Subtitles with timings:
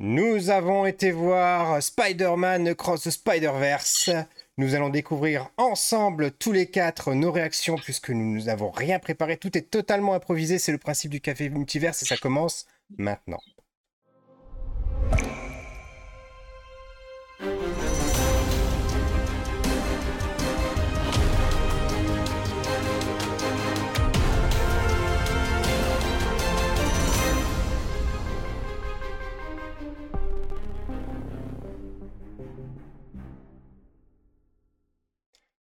[0.00, 4.10] Nous avons été voir Spider-Man Cross Spider-Verse.
[4.56, 9.36] Nous allons découvrir ensemble tous les quatre nos réactions puisque nous n'avons rien préparé.
[9.36, 10.60] Tout est totalement improvisé.
[10.60, 12.66] C'est le principe du café multiverse et ça commence
[12.96, 13.40] maintenant.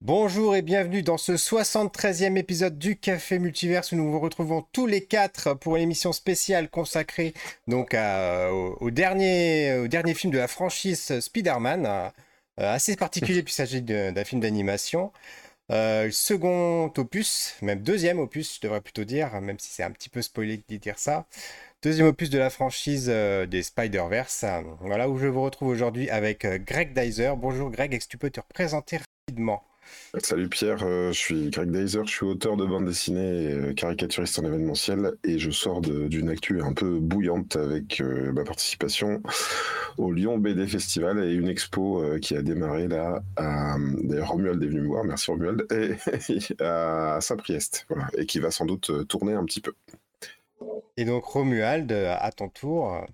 [0.04, 4.88] Bonjour et bienvenue dans ce 73e épisode du Café Multiverse où nous vous retrouvons tous
[4.88, 7.34] les quatre pour une émission spéciale consacrée
[7.68, 12.10] donc au, dernier, film de la franchise Spider-Man, euh,
[12.56, 15.12] assez particulier puisqu'il s'agit d'un film d'animation.
[15.70, 20.08] Euh, second opus, même deuxième opus, je devrais plutôt dire, même si c'est un petit
[20.08, 21.26] peu spoilé de dire ça.
[21.80, 24.46] Deuxième opus de la franchise euh, des Spider-Verse.
[24.80, 27.34] Voilà où je vous retrouve aujourd'hui avec Greg Dyser.
[27.36, 29.62] Bonjour Greg, est-ce que tu peux te représenter rapidement?
[30.18, 33.72] Salut Pierre, euh, je suis Greg Dyser, je suis auteur de bande dessinée et euh,
[33.72, 39.22] caricaturiste en événementiel et je sors d'une actu un peu bouillante avec euh, ma participation
[39.96, 44.82] au Lyon BD Festival et une expo qui a démarré là, d'ailleurs Romuald est venu
[44.82, 45.96] me voir, merci Romuald, et
[46.62, 49.72] à Saint-Priest, voilà, et qui va sans doute tourner un petit peu.
[50.98, 53.06] Et donc Romuald, à ton tour,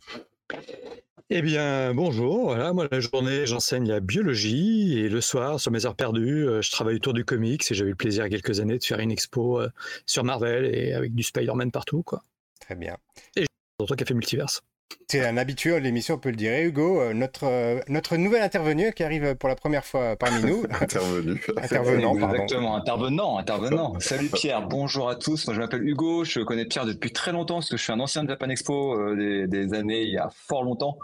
[1.30, 2.44] eh bien, bonjour.
[2.44, 6.62] Voilà, moi, la journée, j'enseigne la biologie et le soir, sur mes heures perdues, euh,
[6.62, 8.78] je travaille autour du comics et j'ai eu le plaisir il y a quelques années
[8.78, 9.68] de faire une expo euh,
[10.06, 12.22] sur Marvel et avec du Spider-Man partout, quoi.
[12.60, 12.96] Très bien.
[13.36, 13.44] Et
[13.80, 14.62] j'ai Café Multiverse.
[15.10, 16.52] C'est un habitué de l'émission, on peut le dire.
[16.60, 20.64] Hugo, euh, notre, euh, notre nouvel intervenu qui arrive pour la première fois parmi nous.
[20.80, 21.42] intervenu.
[21.56, 22.34] Intervenant, pardon.
[22.34, 23.94] Exactement, intervenant, intervenant.
[24.00, 25.46] Salut Pierre, bonjour à tous.
[25.46, 28.00] Moi je m'appelle Hugo, je connais Pierre depuis très longtemps parce que je suis un
[28.00, 30.98] ancien de Japan Expo euh, des, années il y a fort longtemps.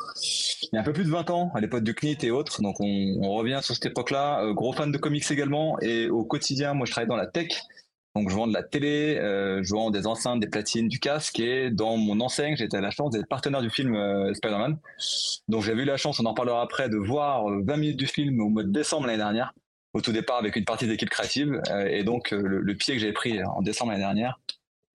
[0.65, 2.61] Il y a un peu plus de 20 ans, à l'époque du CNIT et autres.
[2.61, 4.53] Donc on, on revient sur cette époque-là.
[4.53, 5.79] gros fan de comics également.
[5.81, 7.49] Et au quotidien, moi je travaille dans la tech.
[8.15, 11.41] Donc je vends de la télé, euh, je vends des enceintes, des platines, du casque
[11.41, 14.79] et dans mon enseigne, j'étais à la chance d'être partenaire du film euh, Spider-Man.
[15.49, 18.07] Donc j'ai eu la chance, on en parlera après, de voir 20 euh, minutes du
[18.07, 19.53] film au mois de décembre l'année dernière,
[19.95, 23.43] au tout départ avec une partie d'équipe créative et donc le, pied que j'avais pris
[23.43, 24.39] en décembre l'année dernière,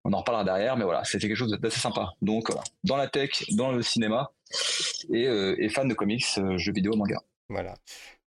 [0.06, 2.14] on en reparlera derrière, mais voilà, c'était quelque chose d'assez sympa.
[2.22, 2.50] Donc
[2.86, 4.32] dans la tech, dans le cinéma
[5.14, 7.20] et, et fan de comics, jeux vidéo, manga.
[7.50, 7.74] Voilà.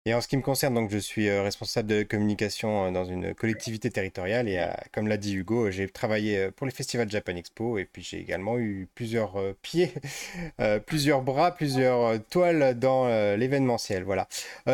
[0.04, 3.04] Et en ce qui me concerne, donc, je suis euh, responsable de communication euh, dans
[3.04, 7.36] une collectivité territoriale et euh, comme l'a dit Hugo, j'ai travaillé pour les festivals Japan
[7.36, 9.92] Expo et puis j'ai également eu plusieurs pieds,
[10.86, 14.02] plusieurs bras, plusieurs toiles dans l'événementiel.
[14.02, 14.26] Voilà.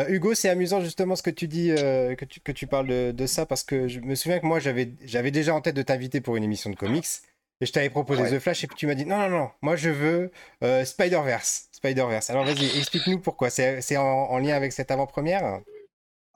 [0.09, 3.27] Hugo, c'est amusant justement ce que tu dis, que, tu, que tu parles de, de,
[3.27, 6.37] ça parce que je me souviens que moi j'avais déjà en tête de t'inviter pour
[6.37, 7.07] une émission de comics.
[7.61, 9.75] Et je t'avais proposé The Flash et puis tu m'as dit non, non, non, moi
[9.75, 10.31] je veux
[10.63, 11.69] euh, Spider-Verse.
[11.73, 12.31] Spider-Verse.
[12.31, 13.51] Alors vas-y, explique-nous pourquoi.
[13.51, 15.61] C'est en, lien avec cette avant-première?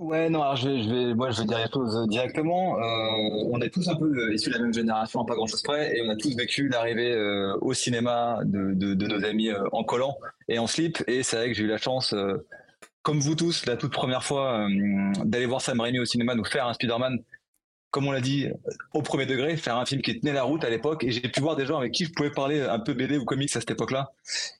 [0.00, 2.76] Ouais, non, alors je vais, je vais, moi je vais dire les choses directement.
[2.76, 5.96] Euh, on est tous un peu euh, issus de la même génération, pas grand-chose près,
[5.96, 7.16] et on a tous vécu l'arrivée
[7.60, 10.16] au cinéma de, de, de, nos amis en collant
[10.48, 11.04] et en slip.
[11.06, 12.16] Et c'est vrai que j'ai eu la chance,
[13.02, 14.66] comme vous tous, la toute première fois,
[15.24, 17.22] d'aller voir Sam Raimi au cinéma nous faire un Spider-Man
[17.92, 18.48] comme on l'a dit,
[18.94, 21.04] au premier degré, faire un film qui tenait la route à l'époque.
[21.04, 23.26] Et j'ai pu voir des gens avec qui je pouvais parler un peu BD ou
[23.26, 24.12] comics à cette époque-là,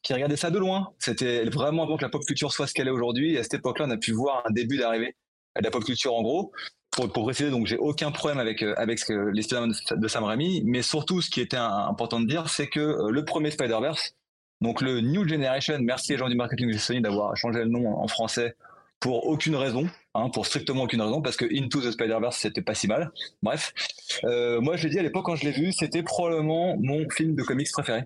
[0.03, 0.93] qui regardaient ça de loin.
[0.99, 3.35] C'était vraiment avant que la pop culture soit ce qu'elle est aujourd'hui.
[3.35, 5.17] Et à cette époque-là, on a pu voir un début d'arrivée
[5.55, 6.53] à la pop culture en gros.
[6.91, 10.83] Pour, pour préciser, donc j'ai aucun problème avec euh, avec les de Sam Raimi, mais
[10.83, 14.15] surtout ce qui était important de dire, c'est que euh, le premier Spider-Verse,
[14.61, 17.99] donc le New Generation, merci les gens du marketing de Sony d'avoir changé le nom
[17.99, 18.57] en français
[19.03, 22.75] pour aucune raison, hein, pour strictement aucune raison, parce que Into the Spider-Verse, c'était pas
[22.75, 23.11] si mal.
[23.43, 23.75] Bref,
[24.25, 27.35] euh, moi je l'ai dit à l'époque quand je l'ai vu, c'était probablement mon film
[27.35, 28.05] de comics préféré.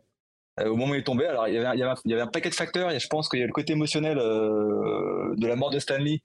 [0.59, 2.91] Euh, au moment où il est tombé, alors il y, avait, un, paquet de facteurs,
[2.91, 6.23] et je pense qu'il y a le côté émotionnel euh, de la mort de Stanley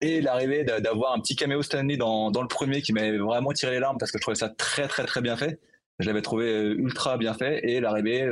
[0.00, 3.72] et l'arrivée d'avoir un petit caméo Stanley dans, dans le premier qui m'avait vraiment tiré
[3.72, 5.60] les larmes parce que je trouvais ça très très très bien fait.
[5.98, 8.28] Je l'avais trouvé ultra bien fait et l'arrivée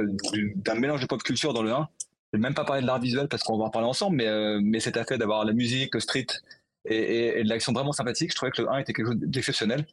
[0.56, 1.88] d'un mélange de pop culture dans le 1
[2.32, 4.26] je vais même pas parler de l'art visuel parce qu'on va en parler ensemble, mais,
[4.26, 6.26] euh, mais cet effet d'avoir la musique, le street
[6.84, 9.86] et, de l'action vraiment sympathique, je trouvais que le 1 était quelque chose d'exceptionnel.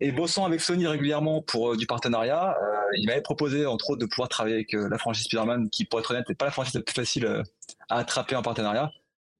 [0.00, 4.00] Et bossant avec Sony régulièrement pour euh, du partenariat, euh, il m'avait proposé entre autres
[4.00, 6.74] de pouvoir travailler avec la franchise Spider-Man, qui pour être honnête n'est pas la franchise
[6.74, 7.42] la plus facile
[7.88, 8.90] à attraper en partenariat.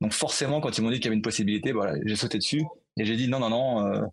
[0.01, 2.65] Donc forcément, quand ils m'ont dit qu'il y avait une possibilité, voilà, j'ai sauté dessus
[2.99, 4.11] et j'ai dit non, non, non.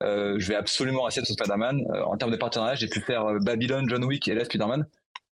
[0.00, 1.82] je vais absolument rester sur Spider-Man.
[2.04, 4.86] en termes de partenariat, j'ai pu faire Babylon, John Wick et là Spider-Man.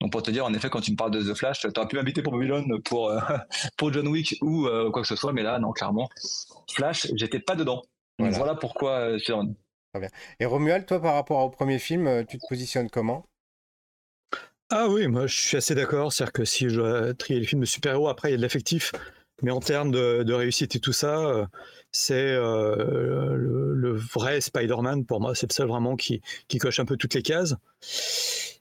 [0.04, 1.88] Donc pour te dire, en effet, quand tu me parles de The Flash, tu aurais
[1.88, 3.20] pu m'inviter pour Babylon, pour, euh,
[3.78, 6.10] pour John Wick ou euh, quoi que ce soit, mais là, non, clairement,
[6.70, 7.82] Flash, j'étais pas dedans.
[8.20, 10.10] Donc voilà, pourquoi je Très bien.
[10.42, 13.26] Et Romuald, toi, par rapport au premier film, euh, tu te positionnes comment?
[14.70, 16.12] Ah oui, moi je suis assez d'accord.
[16.12, 18.42] C'est-à-dire que si je dois trier les films de super-héros, après il y a de
[18.42, 18.92] l'affectif.
[19.42, 21.46] Mais en termes de, réussite et tout ça, euh,
[21.92, 25.36] c'est euh, le, vrai Spider-Man pour moi.
[25.36, 26.22] C'est le seul vraiment qui,
[26.60, 27.56] coche un peu toutes les cases.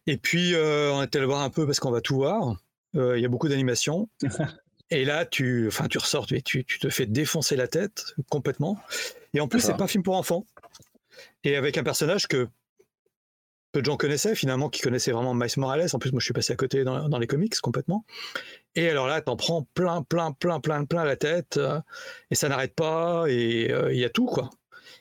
[0.06, 2.56] Et puis euh, on est allé voir un peu parce qu'on va tout voir.
[2.94, 4.10] Il y a beaucoup d'animations.
[4.90, 8.78] et là, tu, enfin, tu ressors, tu, tu, te fais défoncer la tête complètement.
[9.32, 10.44] Et en plus, c'est pas un film pour enfants.
[11.44, 12.48] Et avec un personnage que
[13.72, 15.88] peu de gens connaissaient finalement, qui connaissaient vraiment Miles Morales.
[15.92, 18.04] En plus, moi, je suis passé à côté dans, les comics complètement.
[18.74, 21.80] Et alors là, t'en prends plein, plein, plein, plein, plein la tête, euh,
[22.30, 24.50] et ça n'arrête pas, et euh, il y a tout, quoi.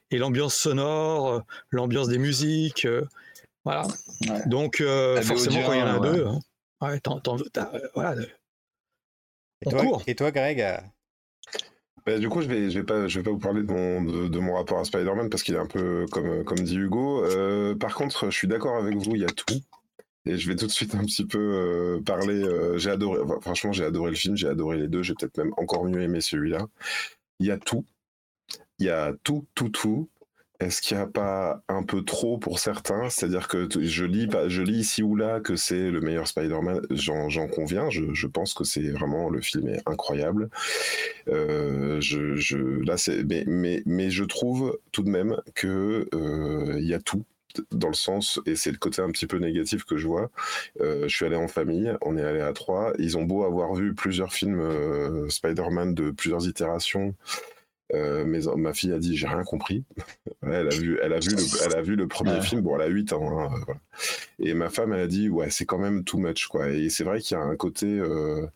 [0.10, 1.40] Et l'ambiance sonore, euh,
[1.70, 2.88] l'ambiance des musiques,
[3.64, 3.88] voilà.
[4.48, 4.84] Donc,
[5.24, 6.40] forcément, quand il y en a deux, hein,
[6.82, 7.22] ouais, t'en,
[7.96, 8.22] voilà.
[9.64, 10.82] Et toi, et toi, Greg,
[12.06, 14.02] bah, du coup, je vais, je vais pas, je vais pas vous parler de mon,
[14.02, 17.24] de, mon rapport à Spider-Man parce qu'il est un peu comme, comme dit Hugo.
[17.24, 19.62] Euh, par contre, je suis d'accord avec vous, il y a tout.
[20.26, 22.44] Et je vais tout de suite un petit peu euh, parler.
[22.44, 25.54] Euh, j'ai adoré, franchement, j'ai adoré le film, j'ai adoré les deux, j'ai peut-être même
[25.58, 26.66] encore mieux aimé celui-là.
[27.40, 27.86] Il y a tout.
[28.80, 30.10] Il y a tout, tout, tout.
[30.62, 33.10] Est-ce qu'il n'y a pas un peu trop pour certains?
[33.10, 34.30] C'est-à-dire que je lis,
[34.72, 39.30] ici ou là que c'est le meilleur Spider-Man, j'en conviens, je, pense que c'est vraiment,
[39.30, 40.50] le film est incroyable.
[41.30, 42.00] Euh,
[42.86, 42.96] là,
[43.48, 45.70] mais, je trouve tout de même qu'il
[46.14, 47.26] euh, y a tout
[47.72, 50.30] dans le sens, et c'est le côté un petit peu négatif que je vois,
[50.80, 53.74] euh, je suis allé en famille, on est allé à trois, ils ont beau avoir
[53.74, 57.14] vu plusieurs films Spider-Man de plusieurs itérations,
[57.94, 59.84] euh, mais ma fille a dit j'ai rien compris.
[60.44, 62.62] elle a vu, elle a vu le, elle a vu le premier film.
[62.62, 63.42] Bon, elle a 8 ans.
[63.42, 63.50] Hein,
[64.40, 66.70] Et ma femme, elle a dit ouais, c'est quand même too much quoi.
[66.70, 68.48] Et c'est vrai qu'il y a un côté, euh,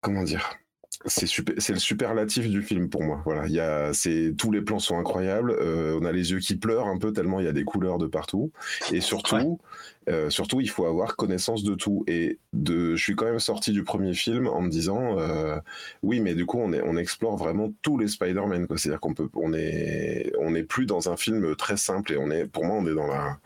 [0.00, 0.58] comment dire,
[1.06, 1.26] c'est
[1.58, 3.22] c'est le superlatif du film pour moi.
[3.24, 5.52] Voilà, il y a, c'est tous les plans sont incroyables.
[5.52, 7.98] Euh, on a les yeux qui pleurent un peu tellement il y a des couleurs
[7.98, 8.50] de partout.
[8.92, 9.60] Et surtout,
[10.08, 12.04] euh, surtout, il faut avoir connaissance de tout.
[12.08, 15.58] Et de, je suis quand même sorti du premier film en me disant, euh,
[16.02, 18.66] oui, mais du coup, on, est, on explore vraiment tous les Spider-Man.
[18.76, 22.12] C'est-à-dire qu'on peut, on est, on n'est plus dans un film très simple.
[22.12, 23.38] Et on est, pour moi, on est dans la,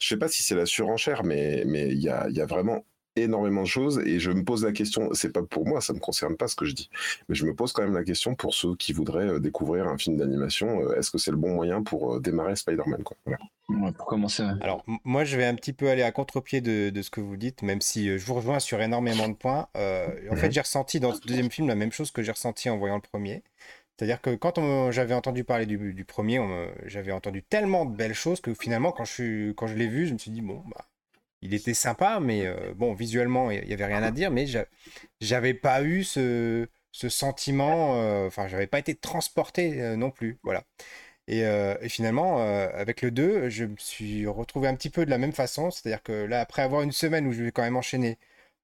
[0.00, 2.84] je sais pas si c'est la surenchère, mais, mais il y a, y a vraiment
[3.16, 5.98] énormément de choses et je me pose la question, c'est pas pour moi, ça me
[5.98, 6.90] concerne pas ce que je dis,
[7.28, 9.98] mais je me pose quand même la question pour ceux qui voudraient euh, découvrir un
[9.98, 13.16] film d'animation, euh, est-ce que c'est le bon moyen pour euh, démarrer Spider-Man quoi
[13.96, 14.44] Pour commencer.
[14.60, 17.36] Alors moi je vais un petit peu aller à contre-pied de, de, ce que vous
[17.36, 19.68] dites, même si je vous rejoins sur énormément de points.
[19.74, 20.52] en fait mhm.
[20.52, 23.00] j'ai ressenti dans ce deuxième film la même chose que j'ai ressenti en voyant le
[23.00, 23.42] premier.
[23.96, 24.60] C'est-à-dire que quand
[24.90, 26.38] j'avais entendu parler du, du premier,
[26.84, 30.12] j'avais entendu tellement de belles choses que finalement, quand je, quand je l'ai vu, je
[30.12, 30.84] me suis dit, bon, bah,
[31.46, 34.46] il était sympa, mais euh, bon, visuellement, il n'y avait rien à dire, mais
[35.20, 40.64] j'avais pas eu ce, sentiment, euh, enfin, j'avais pas été transporté euh, non plus, voilà.
[41.28, 41.44] Et,
[41.88, 45.72] finalement, avec le 2, je me suis retrouvé un petit peu de la même façon,
[45.72, 48.16] c'est-à-dire que là, après avoir une semaine où je vais quand même enchaîner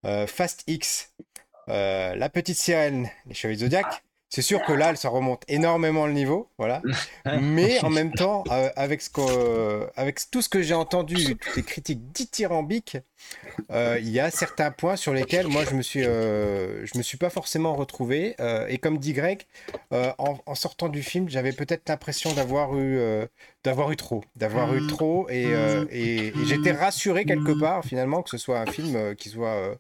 [0.05, 1.12] Fast X,
[1.67, 6.49] La Petite Sirène, Les Chevaliers Zodiac, c'est sûr que là, ça remonte énormément le niveau,
[6.56, 6.81] voilà.
[7.43, 9.11] Mais en même temps, euh, avec, ce
[9.94, 13.00] avec tout ce que j'ai entendu, toutes les critiques dithyrambiques, euh,
[13.70, 17.19] il y a certains points sur lesquels moi je me suis, euh, je me suis
[17.19, 18.36] pas forcément retrouvé.
[18.69, 19.42] et comme dit Greg,
[19.90, 23.00] en, sortant du film, j'avais peut-être l'impression d'avoir eu,
[23.64, 25.48] d'avoir eu trop, d'avoir eu trop, et,
[25.90, 29.76] et j'étais rassuré quelque part finalement que ce soit un film qui soit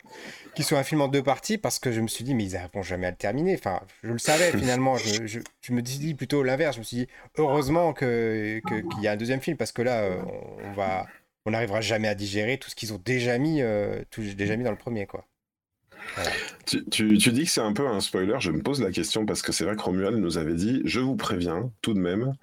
[0.54, 2.52] qu'il soit un film en deux parties parce que je me suis dit, mais ils
[2.52, 3.54] n'arriveront jamais à le terminer.
[3.54, 4.96] Enfin, je le savais finalement.
[4.96, 6.76] Je, je, je me dis plutôt l'inverse.
[6.76, 7.08] Je me suis dit,
[7.38, 10.22] heureusement qu'il que, y a un deuxième film parce que là, euh,
[10.64, 11.06] on, va,
[11.46, 14.02] on n'arrivera jamais à digérer tout ce qu'ils ont déjà mis, euh,
[14.36, 15.26] déjà mis dans le premier, quoi.
[16.66, 18.36] Tu, dis que c'est un peu un spoiler.
[18.40, 20.98] Je me pose la question parce que c'est vrai que Romuald nous avait dit Je
[20.98, 22.34] vous préviens, tout de même,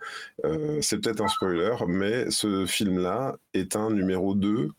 [0.46, 4.70] euh, c'est peut-être un spoiler, mais ce film-là est un numéro 2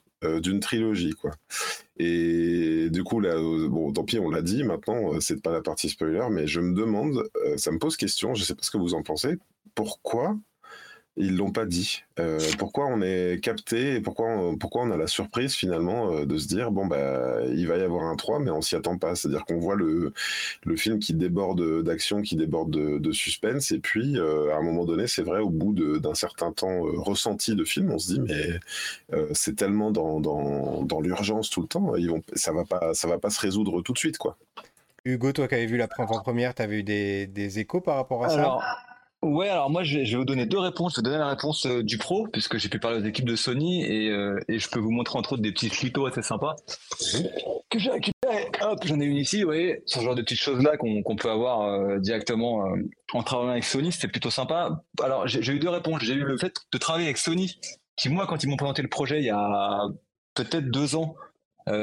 [0.41, 1.13] d'une trilogie.
[1.13, 1.33] quoi.
[2.03, 5.61] Et du coup, euh, bon, tant pis, on l'a dit, maintenant, euh, c'est pas la
[5.61, 8.71] partie spoiler, mais je me demande, euh, ça me pose question, je sais pas ce
[8.71, 9.37] que vous en pensez,
[9.75, 10.35] pourquoi
[11.17, 12.03] ils l'ont pas dit.
[12.19, 16.25] Euh, pourquoi on est capté et pourquoi on, pourquoi on a la surprise finalement euh,
[16.25, 18.97] de se dire bon bah il va y avoir un 3 mais on s'y attend
[18.97, 19.15] pas.
[19.15, 20.13] C'est-à-dire qu'on voit le,
[20.65, 24.85] le film qui déborde d'action, qui déborde de, suspense et puis euh, à un moment
[24.85, 28.61] donné c'est vrai au bout d'un certain temps ressenti de film on se dit mais
[29.33, 33.09] c'est tellement dans, dans, dans l'urgence tout le temps ils vont ça va pas ça
[33.09, 34.37] va pas se résoudre tout de suite quoi.
[35.05, 38.25] Hugo, toi qui avais vu la première, tu avais eu des, des, échos par rapport
[38.25, 38.59] à ça?
[39.23, 40.95] Ouais, alors moi je vais, vous donner deux réponses.
[40.95, 43.37] Je vais donner la réponse euh, du pro, puisque j'ai pu parler aux équipes de
[43.37, 46.57] Sony et, euh, et, je peux vous montrer entre autres des petits clitos assez sympas.
[48.63, 51.63] Hop, j'en ai une ici, vous voyez, ce genre de petites choses-là qu'on peut avoir
[51.63, 52.65] euh, directement
[53.13, 54.83] en travaillant avec Sony, c'était plutôt sympa.
[55.03, 56.01] Alors j'ai eu deux réponses.
[56.03, 57.61] J'ai eu le fait de travailler avec Sony,
[57.97, 59.83] qui moi quand ils m'ont présenté le projet il y a
[60.35, 61.15] peut-être deux ans,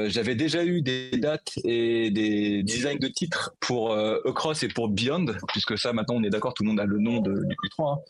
[0.06, 5.26] j'avais déjà eu des dates et des designs de titres pour Across et pour Beyond,
[5.48, 8.04] puisque ça maintenant on est d'accord, tout le monde a le nom de, du 3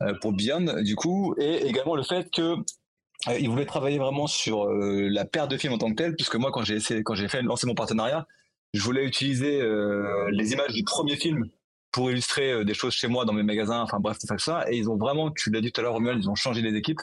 [0.00, 2.56] hein, pour Beyond du coup, et également le fait que
[3.38, 6.50] il voulait travailler vraiment sur la paire de films en tant que tel, puisque moi
[6.52, 8.26] quand j'ai essayé, quand j'ai fait mon partenariat,
[8.74, 9.62] je voulais utiliser
[10.30, 11.48] les images du premier film
[11.92, 14.64] pour illustrer des choses chez moi dans mes magasins, enfin bref, tout ça.
[14.70, 16.74] Et ils ont vraiment, tu l'as dit tout à l'heure, Romuald, ils ont changé les
[16.74, 17.00] équipes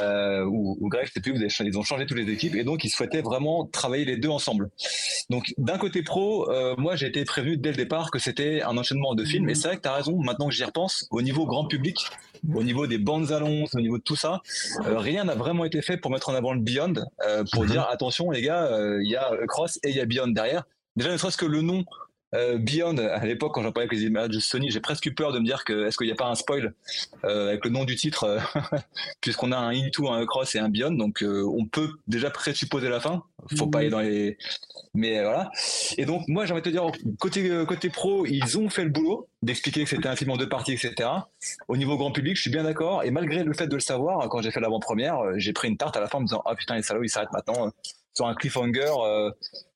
[0.00, 2.84] euh, ou, ou Greg, je sais plus, ils ont changé toutes les équipes et donc
[2.84, 4.70] ils souhaitaient vraiment travailler les deux ensemble.
[5.30, 8.76] Donc d'un côté pro, euh, moi j'ai été prévenu dès le départ que c'était un
[8.76, 11.22] enchaînement de films et c'est vrai que tu as raison, maintenant que j'y repense, au
[11.22, 11.98] niveau grand public,
[12.54, 14.42] au niveau des bandes annonces, au niveau de tout ça,
[14.86, 16.94] euh, rien n'a vraiment été fait pour mettre en avant le Beyond,
[17.26, 17.70] euh, pour mhm.
[17.70, 18.70] dire attention les gars,
[19.00, 20.64] il y a Cross et il y a Beyond derrière.
[20.96, 21.84] Déjà ne serait-ce que le nom
[22.34, 25.14] euh, Beyond, à l'époque, quand j'en parlais avec les images de Sony, j'ai presque eu
[25.14, 26.74] peur de me dire que est-ce qu'il n'y a pas un spoil
[27.24, 28.38] euh, avec le nom du titre, euh,
[29.20, 33.00] puisqu'on a un Into, un Cross et un Beyond, donc on peut déjà présupposer la
[33.00, 33.22] fin.
[33.56, 34.38] Faut pas aller dans les,
[34.94, 35.50] mais voilà.
[35.98, 38.90] Et donc moi, j'ai envie de te dire côté côté pro, ils ont fait le
[38.90, 41.08] boulot d'expliquer que c'était un film en deux parties, etc.
[41.68, 43.04] Au niveau grand public, je suis bien d'accord.
[43.04, 45.96] Et malgré le fait de le savoir, quand j'ai fait l'avant-première, j'ai pris une tarte
[45.96, 47.70] à la fin en me disant ah putain les salauds ils s'arrêtent maintenant
[48.14, 48.92] sur un cliffhanger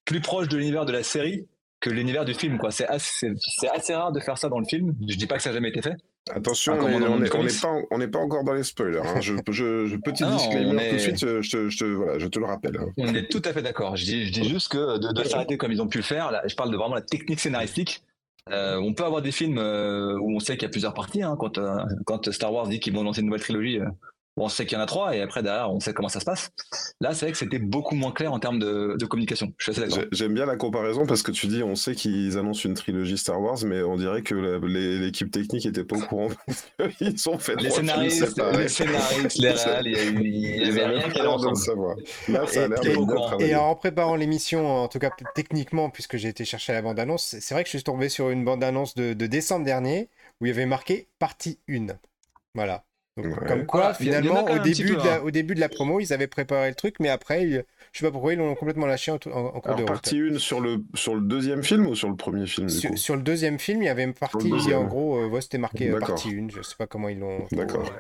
[0.04, 1.46] plus proche de l'univers de la série
[1.80, 2.58] que l'univers du film.
[2.58, 2.70] quoi.
[2.70, 3.32] C'est assez,
[3.72, 4.94] assez, rare de faire ça dans le film.
[5.08, 5.96] Je dis pas que ça n'a jamais été fait.
[6.30, 9.00] Attention, on n'est pas, pas, encore dans les spoilers.
[9.02, 9.20] Hein.
[9.20, 12.76] Je, je, petit ah disclaimer tout de suite, je, te, voilà, je te le rappelle.
[12.76, 12.92] Hein.
[12.98, 13.96] On est tout à fait d'accord.
[13.96, 16.42] Je dis, je dis juste que de, s'arrêter comme ils ont pu le faire, là,
[16.46, 18.02] je parle de vraiment la technique scénaristique.
[18.50, 21.22] Euh, on peut avoir des films euh, où on sait qu'il y a plusieurs parties.
[21.22, 23.78] Hein, quand, euh, quand Star Wars dit qu'ils vont lancer une nouvelle trilogie,
[24.40, 26.24] on sait qu'il y en a trois et après derrière on sait comment ça se
[26.24, 26.50] passe.
[27.00, 29.52] Là, c'est vrai que c'était beaucoup moins clair en termes de, communication.
[29.58, 30.08] Je suis assez d'accord.
[30.12, 33.40] J'aime bien la comparaison parce que tu dis on sait qu'ils annoncent une trilogie Star
[33.40, 36.28] Wars, mais on dirait que l'équipe technique était pas au courant.
[37.00, 41.28] Ils ont fait les scénaristes, les scénaristes, les réals, il y avait rien qui allait
[41.28, 42.02] ensemble.
[42.28, 46.28] Là, ça a l'air de Et en préparant l'émission, en tout cas techniquement, puisque j'ai
[46.28, 49.26] été chercher la bande-annonce, c'est vrai que je suis tombé sur une bande-annonce de, de
[49.26, 50.08] décembre dernier
[50.40, 51.86] où il y avait marqué partie 1.
[52.54, 52.84] Voilà.
[53.46, 55.20] Comme quoi, finalement, au, début de la, hein.
[55.24, 57.60] au début de la promo, ils avaient préparé le truc, mais après, je
[57.92, 60.60] je sais pas pourquoi, ils l'ont complètement lâché en, en, cours de partie 1 sur
[60.60, 63.86] le, sur le deuxième film ou sur le premier film sur, le deuxième film, il
[63.86, 66.86] y avait une partie, en gros, euh, c'était marqué euh, partie 1, je sais pas
[66.86, 67.46] comment ils l'ont.
[67.52, 67.90] D'accord.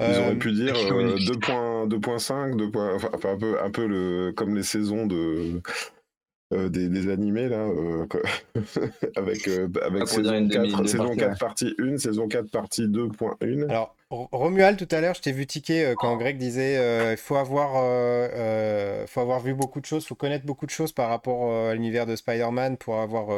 [0.00, 5.06] Ils auraient euh, pu dire 2.5, enfin, un peu, un peu le, comme les saisons
[5.06, 5.60] de,
[6.54, 8.06] euh, des, animés là euh,
[9.16, 13.96] avec euh, avec saison 4, saison 4 partie 1 saison 4 partie 2.1 alors
[14.32, 17.72] Romuald tout à l'heure je t'ai vu tiquer quand Greg disait il faut avoir
[19.08, 22.06] faut avoir vu beaucoup de choses faut connaître beaucoup de choses par rapport à l'univers
[22.06, 23.36] de Spider-Man pour avoir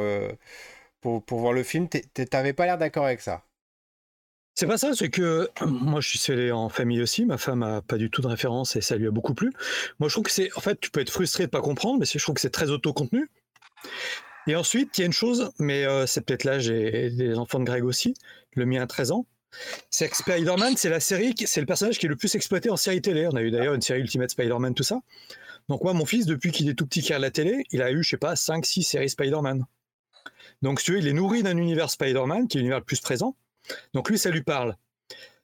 [1.00, 3.44] pour, pour voir le film t'avais pas l'air d'accord avec ça
[4.58, 7.82] c'est pas ça, c'est que moi je suis allé en famille aussi, ma femme a
[7.82, 9.52] pas du tout de référence et ça lui a beaucoup plu.
[9.98, 12.06] Moi je trouve que c'est, en fait, tu peux être frustré de pas comprendre, mais
[12.06, 13.28] je trouve que c'est très auto-contenu.
[14.46, 17.58] Et ensuite, il y a une chose, mais euh, c'est peut-être là, j'ai des enfants
[17.58, 18.14] de Greg aussi,
[18.54, 19.26] le mien a 13 ans.
[19.90, 22.76] C'est que Spider-Man, c'est la série, c'est le personnage qui est le plus exploité en
[22.76, 23.26] série télé.
[23.26, 25.00] On a eu d'ailleurs une série Ultimate Spider-Man, tout ça.
[25.68, 27.90] Donc moi, mon fils, depuis qu'il est tout petit qui a la télé, il a
[27.90, 29.64] eu, je sais pas, 5-6 séries Spider-Man.
[30.62, 33.36] Donc tu vois, il est nourri d'un univers Spider-Man, qui est l'univers le plus présent.
[33.94, 34.76] Donc lui, ça lui parle.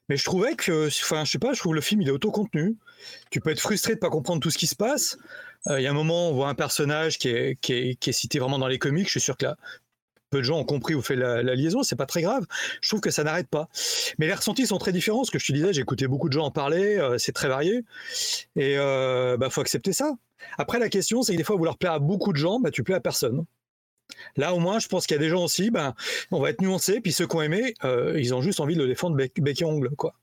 [0.09, 2.77] Mais je trouvais que, enfin, je sais pas, je trouve le film il est autocontenu.
[3.31, 5.17] Tu peux être frustré de pas comprendre tout ce qui se passe.
[5.69, 8.39] Euh, il y a un moment, on voit un personnage qui est, qui est, cité
[8.39, 9.07] vraiment dans les comics.
[9.07, 9.57] Je suis sûr que là,
[10.33, 11.83] peu de gens ont compris ou fait la, liaison.
[11.83, 12.45] C'est pas très grave.
[12.81, 13.69] Je trouve que ça n'arrête pas.
[14.19, 15.25] Mais les ressentis sont très différents.
[15.25, 16.99] Ce que je te disais, j'ai écouté beaucoup de gens en parler.
[16.99, 17.85] Euh, c'est très varié.
[18.57, 20.17] Et euh, bah, faut accepter ça.
[20.59, 22.83] Après, la question, c'est que des fois, vouloir plaire à beaucoup de gens, bah, tu
[22.83, 23.45] plais à personne.
[24.37, 25.95] Là, au moins, je pense qu'il y a des gens aussi, ben,
[26.31, 28.83] on va être nuancé, puis ceux qui ont aimé, euh, ils ont juste envie de
[28.83, 30.15] le défendre bec, et ongle, quoi.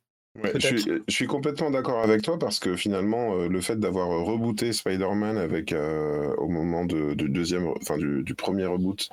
[0.56, 5.38] je, suis, complètement d'accord avec toi parce que finalement, euh, le fait d'avoir rebooté Spider-Man
[5.38, 9.10] avec euh, au moment de, du deuxième, enfin du, premier reboot,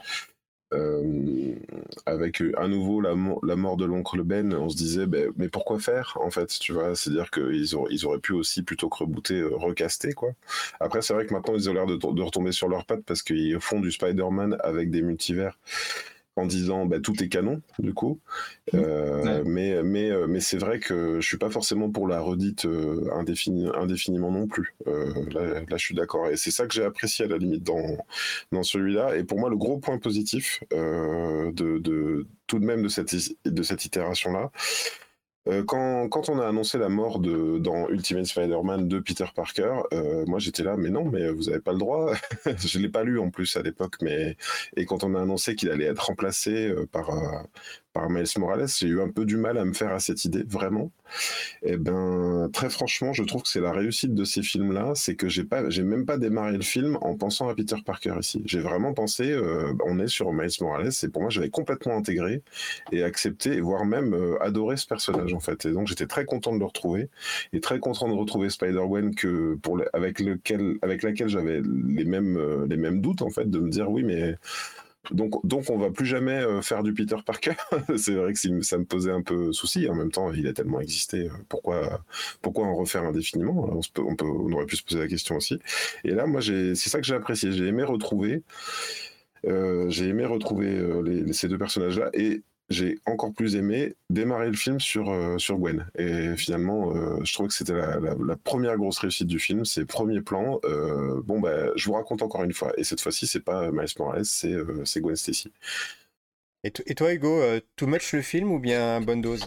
[0.74, 1.54] euh,
[2.06, 5.78] avec euh, à nouveau la, mort de l'oncle Ben, on se disait, ben, mais pourquoi
[5.78, 6.96] faire en fait, tu vois?
[6.96, 10.30] C'est-à-dire qu'ils ils auraient pu aussi, plutôt que rebooter, euh, recaster quoi.
[10.80, 13.22] Après, c'est vrai que maintenant ils ont l'air de, de, retomber sur leurs pattes parce
[13.22, 15.56] qu'ils font du Spider-Man avec des multivers
[16.36, 18.20] en disant bah, tout est canon du coup.
[18.74, 22.66] Euh, mais mais euh, mais c'est vrai que je suis pas forcément pour la redite
[22.66, 24.74] euh, indéfiniment non plus.
[24.86, 26.28] Là, je suis d'accord.
[26.28, 27.96] Et c'est ça que j'ai apprécié à la limite dans
[28.52, 29.16] dans celui-là.
[29.16, 33.14] Et pour moi le gros point positif de, de tout de même de cette
[33.44, 34.50] de cette itération là
[35.48, 40.24] euh, quand, on a annoncé la mort de, dans Ultimate Spider-Man de Peter Parker, euh,
[40.26, 42.12] moi j'étais là, mais non, mais vous n'avez pas le droit.
[42.58, 44.36] je l'ai pas lu en plus à l'époque, mais
[44.76, 47.10] et quand on a annoncé qu'il allait être remplacé euh, par
[47.92, 50.42] par Miles Morales, j'ai eu un peu du mal à me faire à cette idée,
[50.42, 50.90] vraiment.
[51.62, 55.28] Eh ben, très franchement, je trouve que c'est la réussite de ces films-là, c'est que
[55.28, 58.42] j'ai pas, j'ai même pas démarré le film en pensant à Peter Parker ici.
[58.44, 62.42] J'ai vraiment pensé, euh, on est sur Miles Morales, et pour moi, j'avais complètement intégré
[62.92, 65.64] et accepté, voire même euh, adoré ce personnage en fait.
[65.66, 67.08] Et donc, j'étais très content de le retrouver
[67.52, 72.36] et très content de retrouver Spider-Gwen que pour avec lequel, avec laquelle j'avais les mêmes,
[72.36, 74.36] euh, les mêmes doutes en fait, de me dire oui, mais
[75.12, 77.54] donc, donc on va plus jamais euh, faire du Peter Parker.
[77.96, 79.88] c'est vrai que ça me posait un peu souci.
[79.88, 81.28] En même temps, il a tellement existé.
[81.28, 82.02] Euh, pourquoi,
[82.42, 83.68] pourquoi en refaire indéfiniment?
[83.70, 85.58] On, peut, on, aurait pu se poser la question aussi.
[86.04, 87.52] Et là, moi, c'est ça que j'ai apprécié.
[87.52, 88.42] J'ai aimé retrouver.
[89.46, 90.80] Euh, j'ai aimé retrouver
[91.32, 92.10] ces deux personnages-là.
[92.14, 95.86] Et j'ai encore plus aimé démarrer le film sur, euh, sur Gwen.
[95.96, 100.20] Et finalement, euh, je trouve que c'était la, première grosse réussite du film, c'est premier
[100.20, 100.60] plan.
[100.64, 102.72] Euh, bon, bah, je vous raconte encore une fois.
[102.76, 105.52] Et cette fois-ci, c'est pas Miles Morales, c'est Gwen Stacy.
[106.64, 107.40] Et, toi, Hugo,
[107.76, 109.46] too much le film ou bien bonne dose?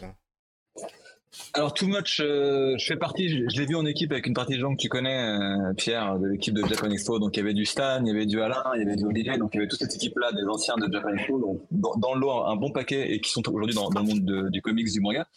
[1.53, 4.55] Alors, Too Much, euh, je fais partie, je, l'ai vu en équipe avec une partie
[4.55, 7.19] de gens que tu connais, euh, Pierre, de l'équipe de Japan Expo.
[7.19, 9.05] Donc, il y avait du Stan, il y avait du Alain, il y avait du
[9.05, 9.37] Olivier.
[9.37, 11.39] Donc, il y avait toute cette équipe-là, des anciens de Japan Expo.
[11.39, 14.61] Donc, dans, le lot, un bon paquet et qui sont aujourd'hui dans, le monde du
[14.61, 15.27] comics, du manga.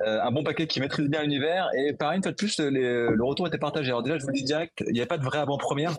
[0.00, 1.68] Euh, un bon paquet qui maîtrise bien l'univers.
[1.76, 3.90] Et pareil, une fois de plus, le retour était partagé.
[3.90, 5.96] Alors, déjà, je vous le dis direct, il n'y a pas de vraie avant-première,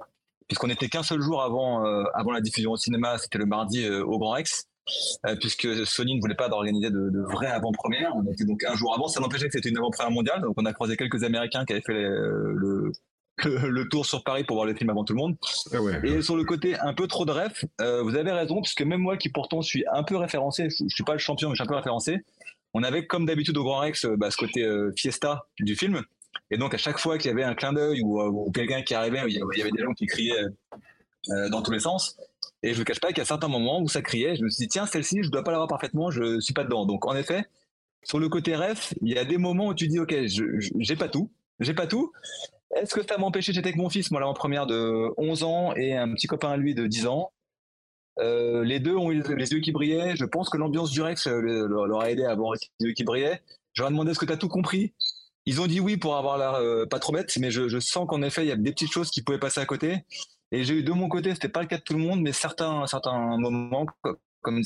[0.47, 3.19] puisqu'on était qu'un seul jour avant, avant la diffusion au cinéma.
[3.19, 4.67] C'était le mardi au Grand Rex.
[5.25, 8.13] Euh, puisque Sony ne voulait pas d'organiser de, de vraies avant-premières.
[8.15, 9.07] On était donc un jour avant.
[9.07, 10.41] Ça n'empêchait que c'était une avant-première mondiale.
[10.41, 12.91] Donc on a croisé quelques Américains qui avaient fait le,
[13.45, 15.37] le, tour sur Paris pour voir le film avant tout le monde.
[15.71, 18.81] Ah et sur le côté un peu trop de ref, euh, vous avez raison, puisque
[18.81, 21.55] même moi qui pourtant suis un peu référencé, je, ne suis pas le champion, mais
[21.55, 22.19] je suis un peu référencé.
[22.73, 26.01] On avait comme d'habitude au Grand Rex euh, bah, ce côté fiesta du film.
[26.51, 28.95] Et donc à chaque fois qu'il y avait un clin d'œil ou, ou quelqu'un qui
[28.95, 30.45] arrivait, il y avait des gens qui criaient
[31.49, 32.17] dans tous les sens.
[32.63, 34.67] Et je ne cache pas qu'à certains moments où ça criait, je me suis dit,
[34.69, 36.85] tiens, celle-ci, je ne dois pas l'avoir parfaitement, je ne suis pas dedans.
[36.85, 37.45] Donc, en effet,
[38.03, 41.09] sur le côté ref, il y a des moments où tu dis, OK, j'ai pas
[41.09, 41.29] tout,
[41.59, 42.11] j'ai pas tout.
[42.75, 45.43] Est-ce que ça m'a empêché J'étais avec mon fils, moi, là, en première de 11
[45.43, 47.31] ans et un petit copain à lui de 10 ans?
[48.19, 50.15] Euh, les deux ont eu les yeux qui brillaient.
[50.15, 53.03] Je pense que l'ambiance du Rex euh, leur a aidé à avoir les yeux qui
[53.03, 53.41] brillaient.
[53.73, 54.93] Je leur ai demandé est-ce que tu as tout compris?
[55.45, 58.21] Ils ont dit oui pour avoir l'air euh, pas trop bête, mais je sens qu'en
[58.21, 60.05] effet, il y a des petites choses qui pouvaient passer à côté.
[60.53, 62.31] Et j'ai eu de mon côté, c'était pas le cas de tout le monde, mais
[62.31, 63.87] certains, certains moments,
[64.41, 64.61] comme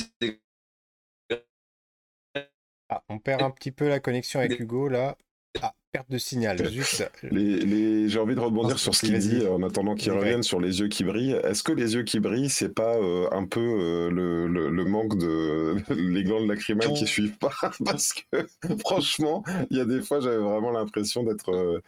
[2.89, 5.17] ah, on perd un petit peu la connexion avec Hugo là.
[5.62, 7.10] Ah, perte de signal, juste.
[7.23, 10.79] Les, J'ai envie de rebondir sur ce qu'il dit en attendant qu'il revienne sur les
[10.79, 11.39] yeux qui brillent.
[11.43, 15.17] Est-ce que les yeux qui brillent, c'est pas euh, un peu euh, le, le, manque
[15.17, 17.51] de les glandes lacrymales qui suivent pas?
[17.86, 18.47] Parce que
[18.79, 21.81] franchement, il y a des fois, j'avais vraiment l'impression d'être,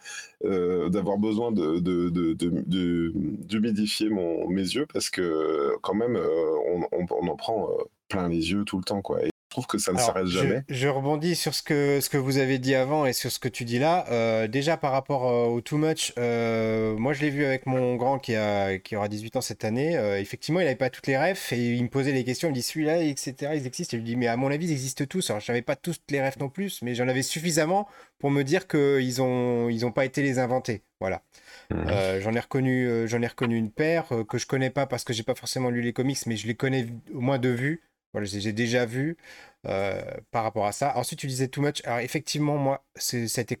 [0.44, 3.12] euh, d'avoir besoin de, de,
[3.46, 7.68] d'humidifier mon mes yeux parce que quand même, on, on, en prend
[8.08, 9.20] plein les yeux tout le temps, quoi.
[9.50, 10.62] Trouve que ça ne s'arrête jamais.
[10.68, 13.48] Je, rebondis sur ce que, ce que vous avez dit avant et sur ce que
[13.48, 14.06] tu dis là.
[14.10, 17.96] Euh, déjà par rapport euh, au Too Much, euh, moi je l'ai vu avec mon
[17.96, 19.94] grand qui, a, qui aura 18 ans cette année.
[20.18, 22.48] effectivement, il n'avait pas toutes les refs et il me posait des questions.
[22.48, 23.52] Il me dit celui-là, etc.
[23.54, 23.96] Ils existent.
[23.96, 25.28] Et je lui dis, mais à mon avis, ils existent tous.
[25.30, 28.42] Alors je n'avais pas toutes les refs non plus, mais j'en avais suffisamment pour me
[28.42, 30.82] dire qu'ils n'ont ils ont pas été les inventés.
[31.00, 31.22] Voilà.
[31.70, 32.20] Mmh.
[32.20, 35.22] j'en ai reconnu, j'en ai reconnu une paire que je connais pas parce que j'ai
[35.22, 37.80] pas forcément lu les comics, mais je les connais au moins de vue.
[38.12, 39.16] Voilà, j'ai déjà vu
[39.66, 40.96] euh, par rapport à ça.
[40.96, 41.82] Ensuite, tu disais too much.
[41.84, 43.58] Alors, effectivement, moi, ça a été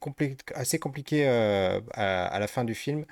[0.54, 3.04] assez compliqué euh, à, la fin du film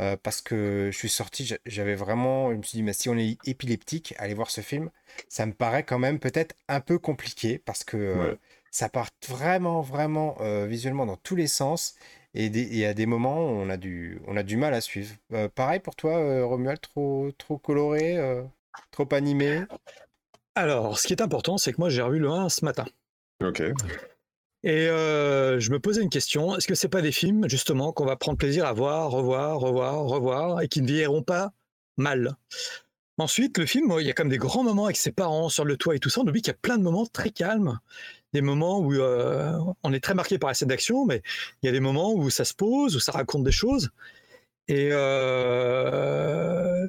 [0.00, 3.16] euh, parce que je suis sorti, j'avais vraiment, je me suis dit, mais si on
[3.16, 4.90] est épileptique, aller voir ce film,
[5.28, 8.38] ça me paraît quand même peut-être un peu compliqué parce que
[8.70, 11.94] ça part vraiment, vraiment visuellement dans tous les sens.
[12.34, 14.82] Et il y a des moments où on a du, on a du mal à
[14.82, 15.16] suivre.
[15.54, 18.18] pareil pour toi, Romuald, trop, trop coloré,
[18.90, 19.62] trop animé?
[20.56, 22.86] Alors, ce qui est important, c'est que moi, j'ai revu le 1 ce matin.
[23.44, 23.62] Ok.
[24.64, 28.06] Et euh, je me posais une question est-ce que c'est pas des films, justement, qu'on
[28.06, 31.52] va prendre plaisir à voir, revoir, revoir, revoir, et qui ne vieilliront pas
[31.98, 32.36] mal?
[33.18, 35.76] Ensuite, le film, il y a comme des grands moments avec ses parents sur le
[35.76, 36.20] toit et tout ça.
[36.20, 37.78] On oublie qu'il y a plein de moments très calmes,
[38.32, 41.22] des moments où euh, on est très marqué par la scène d'action, mais
[41.62, 43.90] il y a des moments où ça se pose, où ça raconte des choses.
[44.68, 46.86] Et, euh,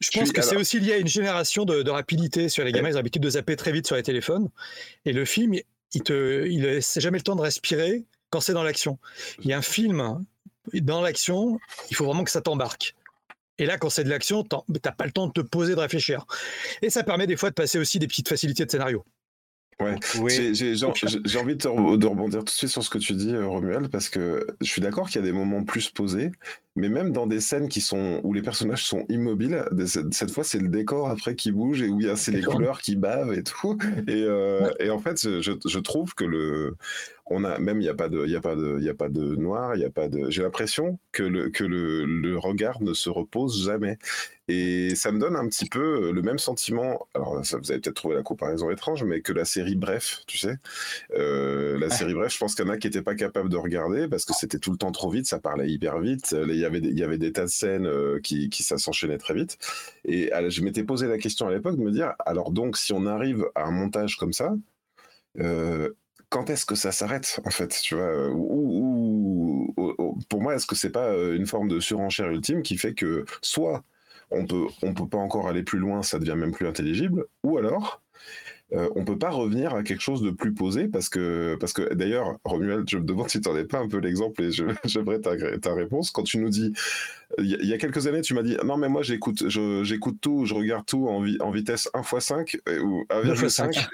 [0.00, 2.88] je pense que c'est aussi lié à une génération de, rapidité sur les gamins.
[2.88, 4.48] Ils ont l'habitude de zapper très vite sur les téléphones.
[5.04, 5.54] Et le film,
[5.92, 8.98] il te, il laisse jamais le temps de respirer quand c'est dans l'action.
[9.42, 10.24] Il y a un film
[10.74, 11.58] dans l'action,
[11.90, 12.94] il faut vraiment que ça t'embarque.
[13.58, 16.26] Et là, quand c'est de l'action, t'as pas le temps de te poser, de réfléchir.
[16.82, 19.04] Et ça permet des fois de passer aussi des petites facilités de scénario.
[19.78, 23.88] Ouais, j'ai envie de, rebondir tout de suite sur ce que tu dis, euh, Romuald,
[23.88, 26.32] parce que je suis d'accord qu'il y a des moments plus posés,
[26.76, 30.60] mais même dans des scènes qui sont où les personnages sont immobiles, cette fois c'est
[30.60, 33.34] le décor après qui bouge et où il y a c'est les couleurs qui bavent
[33.34, 33.76] et tout.
[34.08, 36.76] Et, euh, et en fait, je, je, trouve que le
[37.26, 38.88] on a même il y a pas de il y a pas de il y
[38.88, 42.04] a pas de noir il y a pas de j'ai l'impression que le que le,
[42.04, 43.98] le, regard ne se repose jamais
[44.48, 47.96] et ça me donne un petit peu le même sentiment alors ça, vous avez peut-être
[47.96, 50.56] trouvé la comparaison étrange mais que la série Bref tu sais.
[51.14, 53.56] Euh, la série Bref je pense qu'il y en a qui étaient pas capables de
[53.56, 56.34] regarder parce que c'était tout le temps trop vite ça parlait hyper vite.
[56.48, 58.78] Il y avait des, il y avait des tas de scènes euh, qui qui ça
[58.78, 59.58] s'enchaînait très vite.
[60.04, 63.06] Et je m'étais posé la question à l'époque de me dire alors donc si on
[63.06, 64.54] arrive à un montage comme ça
[65.40, 65.90] euh,
[66.28, 69.74] quand est-ce que ça s'arrête en fait tu vois euh, ou,
[70.28, 73.24] pour moi est-ce que c'est pas euh, une forme de surenchère ultime qui fait que
[73.42, 73.84] soit
[74.30, 77.58] on peut on peut pas encore aller plus loin ça devient même plus intelligible ou
[77.58, 78.02] alors
[78.72, 81.94] euh, on peut pas revenir à quelque chose de plus posé parce que, parce que
[81.94, 84.50] d'ailleurs, Romuald, je me demande si tu n'en es pas un peu l'exemple et
[84.84, 86.10] j'aimerais ta, ta, réponse.
[86.10, 86.72] Quand tu nous dis,
[87.38, 90.54] il y, a quelques années, tu m'as dit, non, mais moi j'écoute j'écoute tout, je
[90.54, 93.88] regarde tout en, en vitesse 1 x 5 ou 1,5.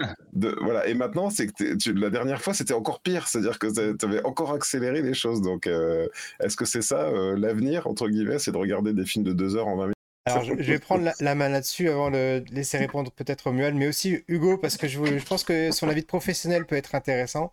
[0.63, 0.87] Voilà.
[0.87, 3.29] Et maintenant, c'est que la dernière fois, c'était encore pire.
[3.29, 5.43] C'est-à-dire que tu avais encore accéléré les choses.
[5.43, 6.09] Donc, euh,
[6.41, 9.57] est-ce que c'est ça euh, l'avenir, entre guillemets, c'est de regarder des films de 2
[9.57, 10.02] heures en 20 minutes?
[10.25, 14.23] Alors, je, vais prendre la, main là-dessus avant de laisser répondre peut-être Romuald, mais aussi
[14.29, 17.51] Hugo, parce que je, je, pense que son avis de professionnel peut être intéressant.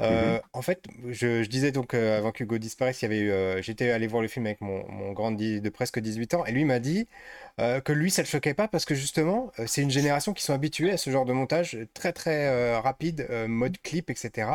[0.00, 0.40] Euh, mhm.
[0.52, 4.06] En fait, je, disais donc euh, avant qu'Hugo disparaisse, il y avait euh, j'étais allé
[4.06, 7.08] voir le film avec mon, mon grand de presque 18 ans, et lui m'a dit
[7.58, 10.90] que lui, ça le choquait pas parce que justement, c'est une génération qui sont habitués
[10.92, 14.48] à ce genre de montage très très rapide, mode clip, etc.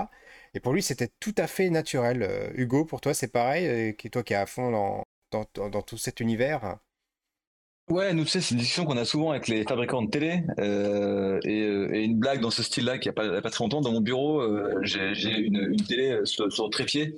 [0.53, 2.51] Et pour lui, c'était tout à fait naturel.
[2.55, 5.97] Hugo, pour toi, c'est pareil, et toi qui es à fond dans, dans, dans tout
[5.97, 6.77] cet univers?
[7.89, 10.43] Ouais, nous, tu sais, c'est une discussion qu'on a souvent avec les fabricants de télé.
[10.59, 13.79] Euh, et, euh, et, une blague dans ce style-là, qui a pas, pas très longtemps,
[13.79, 17.15] dans mon bureau, euh, j'ai une, une, télé euh, sur, trépied,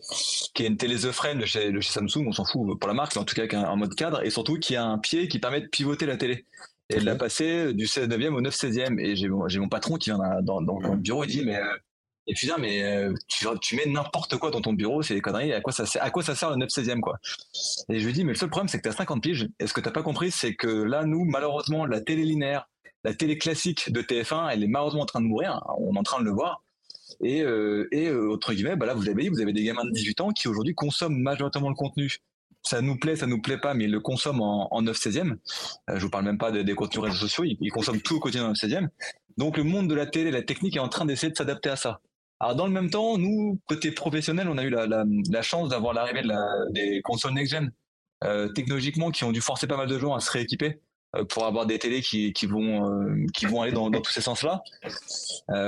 [0.53, 2.87] qui est une télé The Frame de chez, de chez Samsung, on s'en fout pour
[2.87, 4.99] la marque, mais en tout cas avec un, mode cadre, et surtout qui a un
[4.99, 6.45] pied qui permet de pivoter la télé.
[6.91, 8.99] Et elle l'a passé du 16 9e au 9 16e.
[8.99, 11.59] Et j'ai mon, mon patron qui vient dans, dans, dans, le bureau, il dit, mais
[12.29, 15.51] et puis, mais euh, tu, mets n'importe quoi dans ton bureau, c'est des conneries.
[15.51, 17.17] À quoi ça sert, le 9 16e, quoi?
[17.89, 19.49] Et je lui dis, mais le seul problème, c'est que tu as 50 piges.
[19.59, 22.69] Et ce que tu pas compris, c'est que là, nous, malheureusement, la télé linéaire,
[23.03, 25.59] la télé classique de TF1, elle est malheureusement en train de mourir.
[25.79, 26.63] On est en train de le voir.
[27.23, 29.91] Et, euh, euh, entre guillemets, bah là, vous l'avez dit, vous avez des gamins de
[29.91, 32.19] 18 ans qui aujourd'hui consomment majoritairement le contenu
[32.61, 35.37] ça nous plaît, ça nous plaît pas, mais ils le consomment en, 9 16e.
[35.89, 38.45] Euh, je vous parle même pas des, contenus réseaux sociaux, ils, consomment tout au quotidien
[38.45, 38.89] en 9 16e.
[39.37, 41.77] Donc le monde de la télé, la technique est en train d'essayer de s'adapter à
[41.77, 42.01] ça.
[42.39, 46.21] Alors dans le même temps, nous, côté professionnel, on a eu la, chance d'avoir l'arrivée
[46.21, 47.71] de la, des consoles next-gen
[48.23, 50.81] euh, technologiquement qui ont dû forcer pas mal de gens à se rééquiper
[51.15, 54.61] euh, pour avoir des télés qui, vont euh, qui vont aller dans, tous ces sens-là,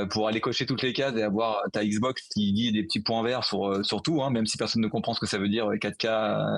[0.10, 3.24] pour aller cocher toutes les cases et avoir ta Xbox qui dit des petits points
[3.24, 5.70] verts sur sur tout, hein, même si personne ne comprend ce que ça veut dire
[5.72, 6.08] 4K,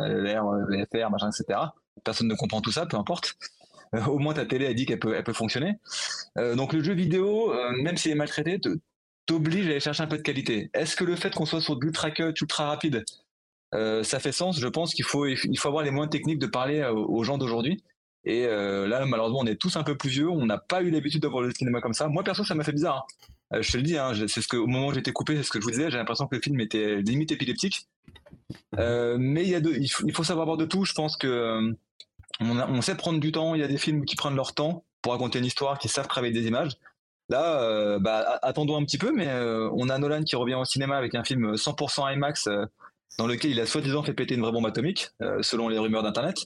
[0.09, 1.59] LR, VFR, machin, etc.
[2.03, 3.35] Personne ne comprend tout ça, peu importe.
[4.07, 5.79] au moins ta télé a dit qu'elle peut elle peut fonctionner.
[6.35, 8.59] donc le jeu vidéo, même s'il est maltraité,
[9.25, 10.69] t'oblige à aller chercher un peu de qualité.
[10.73, 13.03] Est-ce que le fait qu'on soit sur de l'ultra cut, ultra rapide,
[13.73, 14.59] euh, ça fait sens?
[14.59, 17.83] Je pense qu'il faut, il faut avoir les moyens techniques de parler aux gens d'aujourd'hui.
[18.25, 20.29] Et euh, là, malheureusement, on est tous un peu plus vieux.
[20.29, 22.07] On n'a pas eu l'habitude d'avoir le cinéma comme ça.
[22.07, 23.05] Moi, perso, ça m'a fait bizarre.
[23.51, 23.57] Hein.
[23.57, 25.43] Euh, je te le dis, hein, c'est ce que au moment où j'étais coupé, c'est
[25.43, 25.91] ce que je vous disais.
[25.91, 27.87] J'ai l'impression que le film était limite épileptique.
[28.77, 30.85] mais il faut, savoir voir de tout.
[30.85, 31.75] Je pense que
[32.39, 33.55] on, on, sait prendre du temps.
[33.55, 36.07] Il y a des films qui prennent leur temps pour raconter une histoire, qui savent
[36.07, 36.77] travailler des images.
[37.29, 40.65] Là, euh, bah, attendons un petit peu, mais euh, on a Nolan qui revient au
[40.65, 42.65] cinéma avec un film 100% IMAX euh,
[43.17, 45.09] dans lequel il a soi-disant fait péter une vraie bombe atomique,
[45.41, 46.45] selon les rumeurs d'Internet.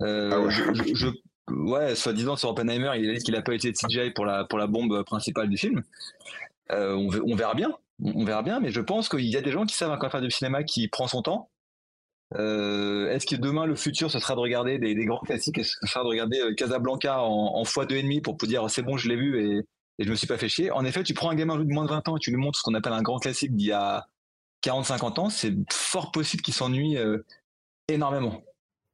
[0.00, 0.50] Ah ouais.
[0.50, 1.08] Je,
[1.50, 4.44] ouais, soi-disant sur Oppenheimer, il a dit qu'il a pas été de CGI pour la,
[4.44, 5.82] pour la bombe principale du film.
[6.68, 9.64] On, on, verra bien, on verra bien, mais je pense qu'il y a des gens
[9.64, 11.48] qui savent encore faire du cinéma qui prend son temps.
[12.34, 15.56] Est-ce que demain le futur ce sera de regarder des, grands classiques?
[15.56, 19.08] Est-ce que ce sera de regarder Casablanca en, en x2,5 pour dire c'est bon je
[19.08, 19.64] l'ai vu et,
[19.98, 20.70] et je me suis pas fait chier.
[20.70, 22.58] En effet, tu prends un gamin de moins de 20 ans et tu lui montres
[22.58, 24.08] ce qu'on appelle un grand classique d'il y a
[24.64, 27.18] 40-50 ans, c'est fort possible qu'il s'ennuie euh,
[27.88, 28.42] énormément.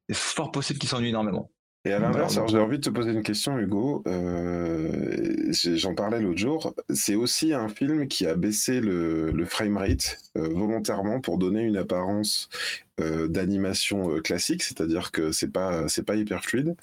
[0.08, 1.50] C'est fort possible qu'il s'ennuie énormément.
[1.84, 4.04] Et à l'inverse, j'ai envie de te poser une question, Hugo.
[4.06, 6.74] Euh, J'en parlais l'autre jour.
[6.90, 11.76] C'est aussi un film qui a baissé le, le framerate euh, volontairement pour donner une
[11.76, 12.48] apparence
[13.00, 16.76] euh, d'animation classique, c'est-à-dire que c'est pas c'est pas hyper fluide.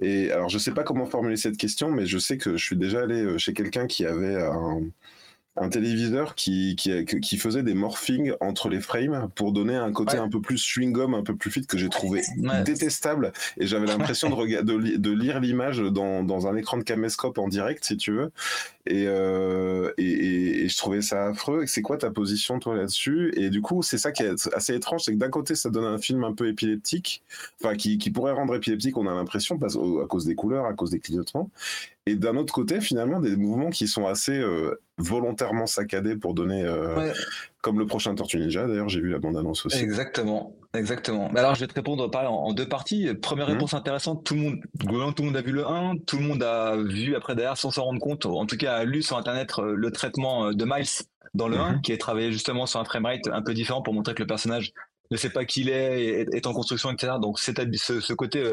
[0.00, 2.76] Et alors, je sais pas comment formuler cette question, mais je sais que je suis
[2.76, 4.80] déjà allé euh, chez quelqu'un qui avait un
[5.56, 10.16] un téléviseur qui, qui, qui, faisait des morphings entre les frames pour donner un côté
[10.16, 12.22] un peu plus chewing-gum, un peu plus fit que j'ai trouvé
[12.64, 13.32] détestable.
[13.56, 17.46] Et j'avais l'impression de, de, de, lire l'image dans, dans, un écran de caméscope en
[17.46, 18.32] direct, si tu veux.
[18.86, 21.64] Et, euh, et, et, je trouvais ça affreux.
[21.66, 23.32] C'est quoi ta position, toi, là-dessus?
[23.36, 25.84] Et du coup, c'est ça qui est assez étrange, c'est que d'un côté, ça donne
[25.86, 27.22] un film un peu épileptique,
[27.62, 30.90] enfin, qui, qui pourrait rendre épileptique, on a l'impression, à cause des couleurs, à cause
[30.90, 31.50] des clignotements.
[32.06, 36.62] Et d'un autre côté, finalement, des mouvements qui sont assez euh, volontairement saccadés pour donner,
[36.62, 37.12] euh,
[37.64, 38.66] comme le prochain Tortue Ninja.
[38.66, 39.78] D'ailleurs, j'ai vu la bande-annonce aussi.
[39.78, 41.30] Exactement, exactement.
[41.34, 43.08] Alors, je vais te répondre en, deux parties.
[43.14, 43.52] Première mmh.
[43.52, 44.60] réponse intéressante tout le monde,
[45.16, 47.70] tout le monde a vu le 1, tout le monde a vu après derrière sans
[47.70, 51.06] s'en rendre compte, en tout cas a lu sur internet euh, le traitement de Miles
[51.32, 51.80] dans le 1, mmh.
[51.80, 54.74] qui est travaillé justement sur un framerate un peu différent pour montrer que le personnage
[55.10, 57.14] ne sait pas qui il est, est, en construction, etc.
[57.18, 58.52] Donc, c'est ce, ce côté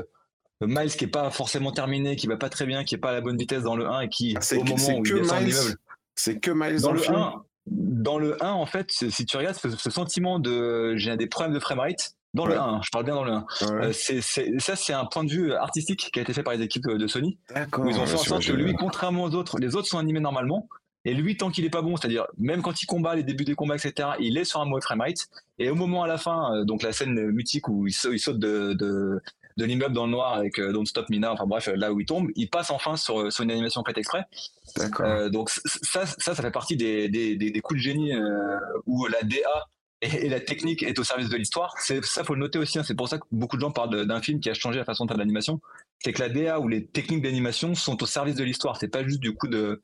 [0.62, 3.14] Miles qui est pas forcément terminé, qui va pas très bien, qui est pas à
[3.14, 5.76] la bonne vitesse dans le 1 et qui ah, au moment où il descend l'immeuble.
[6.16, 7.44] C'est que Miles dans, le, 1.
[7.68, 11.60] Dans le 1 en fait, si tu regardes ce, sentiment de j'ai des problèmes de
[11.60, 13.46] framerate dans le 1, je parle bien dans le 1.
[13.64, 16.62] Euh, c'est, ça, c'est un point de vue artistique qui a été fait par les
[16.62, 17.38] équipes de Sony.
[17.78, 20.22] Où ils ont fait en sorte que lui, contrairement aux autres, les autres sont animés
[20.22, 20.68] normalement.
[21.04, 23.56] Et lui, tant qu'il est pas bon, c'est-à-dire même quand il combat, les débuts des
[23.56, 25.28] combats, etc., il est sur un mauvais framerate.
[25.58, 28.74] Et au moment à la fin, euh, donc la scène mythique où il saute, de,
[28.74, 29.22] de
[29.58, 32.30] l'immeuble dans le noir avec euh, Don't Stop Mina, enfin bref, là où il tombe,
[32.36, 34.26] il passe enfin sur, sur une animation faite exprès.
[34.78, 35.06] D'accord.
[35.06, 39.06] Euh, donc ça, ça, ça fait partie des, des, des, coups de génie euh, où
[39.08, 39.68] la DA
[40.02, 41.76] et, la technique est au service de l'histoire.
[41.80, 42.80] C'est ça, faut le noter aussi.
[42.80, 42.84] Hein.
[42.84, 45.06] C'est pour ça que beaucoup de gens parlent d'un film qui a changé la façon
[45.06, 45.62] de faire de l'animation.
[46.00, 48.78] C'est que la DA ou les techniques d'animation sont au service de l'histoire.
[48.78, 49.84] C'est pas juste du coup de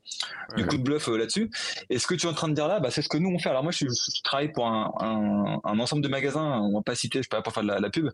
[0.56, 1.50] du coup de bluff là-dessus.
[1.90, 3.30] Et ce que tu es en train de dire là, bah, c'est ce que nous
[3.30, 3.50] on fait.
[3.50, 3.86] Alors moi, je,
[4.24, 6.60] travaille pour un, un, un, ensemble de magasins.
[6.62, 8.10] On va pas citer, je peux pas faire de la, la pub.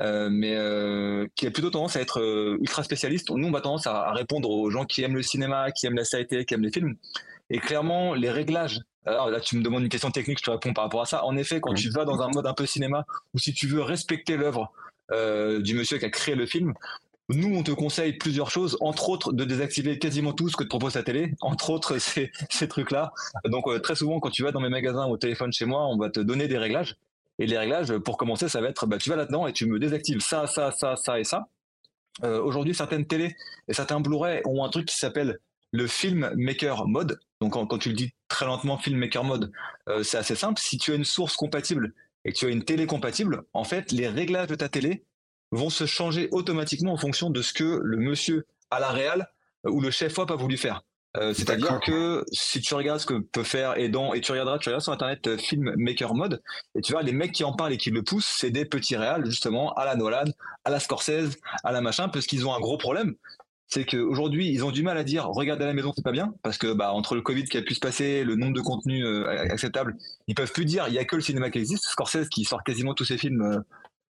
[0.00, 3.30] Euh, mais euh, qui a plutôt tendance à être euh, ultra spécialiste.
[3.30, 6.04] Nous, on va tendance à, répondre aux gens qui aiment le cinéma, qui aiment la
[6.04, 6.96] télé, qui aiment les films.
[7.50, 8.80] Et clairement, les réglages.
[9.06, 11.24] Alors là, tu me demandes une question technique, je te réponds par rapport à ça.
[11.24, 13.80] En effet, quand tu vas dans un mode un peu cinéma, ou si tu veux
[13.80, 14.70] respecter l'œuvre
[15.60, 16.74] du monsieur qui a créé le film,
[17.30, 20.68] nous, on te conseille plusieurs choses, entre autres de désactiver quasiment tout ce que te
[20.68, 23.14] propose la télé, entre autres ces, ces trucs-là.
[23.46, 25.96] Donc très souvent, quand tu vas dans mes magasins ou au téléphone chez moi, on
[25.96, 26.96] va te donner des réglages.
[27.38, 29.78] Et les réglages, pour commencer, ça va être, bah, tu vas là-dedans et tu me
[29.78, 31.48] désactives ça, ça, ça, ça et ça.
[32.24, 33.36] Euh, Aujourd'hui, certaines télés
[33.68, 35.38] et certains Blu-ray ont un truc qui s'appelle
[35.72, 37.20] le Film Maker Mode.
[37.40, 39.52] Donc, quand, tu le dis très lentement, Film Maker Mode,
[39.88, 40.60] euh, c'est assez simple.
[40.60, 43.92] Si tu as une source compatible et que tu as une télé compatible, en fait,
[43.92, 45.04] les réglages de ta télé
[45.52, 49.28] vont se changer automatiquement en fonction de ce que le monsieur à la réal
[49.64, 50.82] ou le chef op a voulu faire.
[51.18, 54.70] Euh, c'est-à-dire que si tu regardes ce que peut faire Edan et tu regarderas, tu
[54.78, 56.40] sur internet euh, Film Maker Mode
[56.76, 58.96] et tu vois les mecs qui en parlent et qui le poussent, c'est des petits
[58.96, 60.30] réals justement à la Nolan,
[60.64, 63.14] à la Scorsese, à la machin, parce qu'ils ont un gros problème.
[63.66, 66.32] C'est qu'aujourd'hui, ils ont du mal à dire regarde à la maison, c'est pas bien,
[66.42, 69.04] parce que bah, entre le Covid qui a pu se passer, le nombre de contenus
[69.04, 71.84] euh, acceptables, ils peuvent plus dire il y a que le cinéma qui existe.
[71.84, 73.62] Scorsese qui sort quasiment tous ses films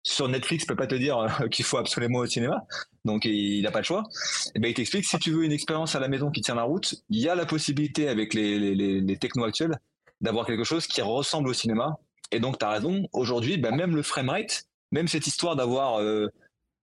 [0.04, 2.64] sur Netflix peut pas te dire euh, qu'il faut absolument au cinéma,
[3.04, 4.04] donc il n'a pas le choix.
[4.46, 6.54] Et eh ben il t'explique si tu veux une expérience à la maison qui tient
[6.54, 9.76] la route, il y a la possibilité avec les, les, technos actuels
[10.20, 11.96] d'avoir quelque chose qui ressemble au cinéma.
[12.30, 16.28] Et donc tu as raison, aujourd'hui, ben, même le framerate, même cette histoire d'avoir, euh,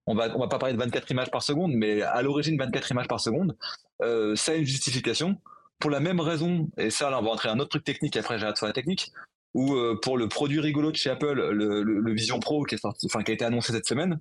[0.06, 2.90] on va on va pas parler de 24 images par seconde, mais à l'origine 24
[2.90, 3.56] images par seconde,
[4.02, 5.40] euh, ça a une justification.
[5.78, 8.38] Pour la même raison, et ça là on va rentrer un autre truc technique, après
[8.38, 9.12] j'arrête sur la technique,
[9.54, 13.06] ou euh, pour le produit rigolo de chez Apple, le, Vision Pro qui est sorti,
[13.06, 14.20] enfin qui a été annoncé cette semaine,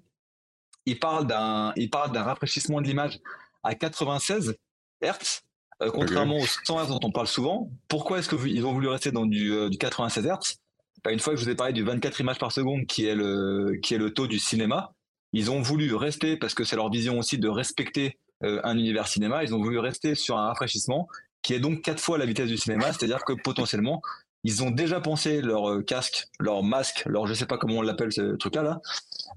[0.86, 3.20] il parle d'un, il parle d'un rafraîchissement de l'image
[3.63, 4.56] à 96
[5.02, 5.41] Hz,
[5.82, 7.72] euh, contrairement aux 100 Hz dont on parle souvent.
[7.88, 10.58] Pourquoi est-ce qu'ils ont voulu rester dans du, euh, du 96 Hz
[11.04, 13.15] bah, Une fois que je vous ai parlé du 24 images par seconde, qui est
[13.15, 14.94] le, qui est le taux du cinéma,
[15.34, 19.44] ils ont voulu rester parce que c'est leur vision aussi de respecter un univers cinéma.
[19.44, 21.08] Ils ont voulu rester sur un rafraîchissement
[21.41, 24.02] qui est donc quatre fois la vitesse du cinéma, c'est-à-dire que potentiellement
[24.43, 27.82] ils ont déjà pensé leur euh, casque, leur masque, leur je sais pas comment on
[27.82, 28.82] l'appelle ce truc-là, là,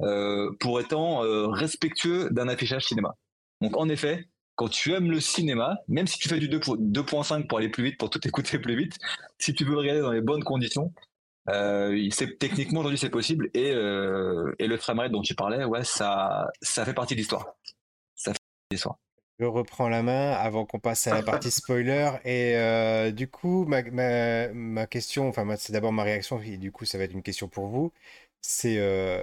[0.01, 3.15] euh, pour étant euh, respectueux d'un affichage cinéma.
[3.61, 7.59] Donc en effet, quand tu aimes le cinéma, même si tu fais du 2.5 pour
[7.59, 8.97] aller plus vite, pour tout écouter plus vite,
[9.39, 10.93] si tu veux regarder dans les bonnes conditions,
[12.39, 16.95] techniquement aujourd'hui c'est possible et, et le framerate dont tu parlais, ouais, ça, ça fait
[16.95, 17.55] partie de l'histoire.
[18.15, 18.99] Ça fait partie de l'histoire.
[19.41, 22.13] Je reprends la main avant qu'on passe à la partie spoiler.
[22.25, 23.83] Et euh, du coup, ma,
[24.53, 27.49] ma, question, enfin, c'est d'abord ma réaction, et du coup, ça va être une question
[27.49, 27.93] pour vous.
[28.43, 29.23] C'est, euh,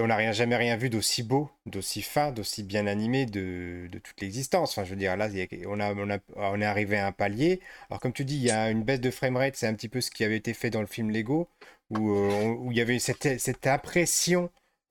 [0.00, 3.98] on n'a rien, jamais rien vu d'aussi beau, d'aussi fin, d'aussi bien animé de, de
[3.98, 4.72] toute l'existence.
[4.72, 5.28] Enfin, je veux dire, là,
[5.66, 7.60] on, a, on, a, on est arrivé à un palier.
[7.90, 10.00] Alors, comme tu dis, il y a une baisse de framerate, c'est un petit peu
[10.00, 11.48] ce qui avait été fait dans le film Lego,
[11.90, 14.50] où, euh, où il y avait cette, cette impression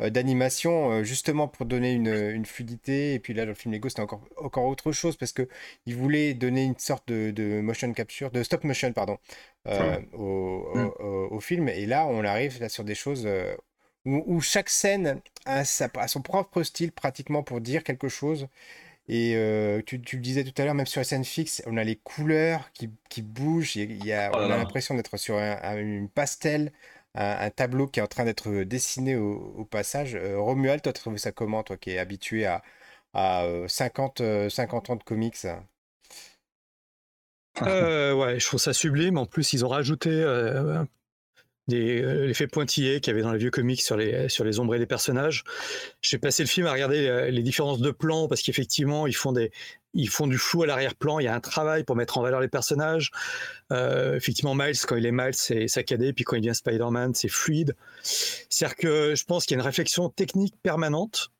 [0.09, 3.13] d'animation euh, justement pour donner une, fluidité.
[3.13, 5.47] Et puis là, dans le film Lego, c'était encore, encore autre chose parce que
[5.85, 9.17] il voulait donner une sorte de, motion capture, de stop motion, pardon,
[9.67, 10.91] euh, mm.
[11.31, 11.69] au, film.
[11.69, 13.27] Et là, on arrive là, sur des choses
[14.05, 18.47] où, chaque scène a, son propre style pratiquement pour dire quelque chose.
[19.07, 21.83] Et euh, tu, tu, le disais tout à l'heure, même sur scènes fixes, on a
[21.83, 23.75] les couleurs qui, qui bougent.
[23.75, 26.71] Il y a, oh on a l'impression d'être sur un, une pastel,
[27.15, 30.15] un, tableau qui est en train d'être dessiné au, passage.
[30.15, 32.63] Euh, Romuald, toi, tu trouvé ça comment, toi qui es habitué à,
[33.13, 35.45] à 50, 50 ans de comics?
[37.61, 39.17] Ouais, je trouve ça sublime.
[39.17, 40.83] En plus, ils ont rajouté euh,
[41.67, 44.79] l'effet pointillé qu'il y avait dans les vieux comics sur les, sur les ombres et
[44.79, 45.43] les personnages.
[46.01, 49.33] J'ai passé le film à regarder euh, les, différences de plans parce qu'effectivement, ils font
[49.93, 51.19] ils font du flou à l'arrière-plan.
[51.19, 53.11] Il y a un travail pour mettre en valeur les personnages.
[53.71, 56.13] Euh, effectivement, Miles, quand il est Miles, c'est saccadé.
[56.13, 57.75] Puis quand il devient Spider-Man, c'est fluide.
[58.03, 61.31] C'est-à-dire que je pense qu'il y a une réflexion technique permanente.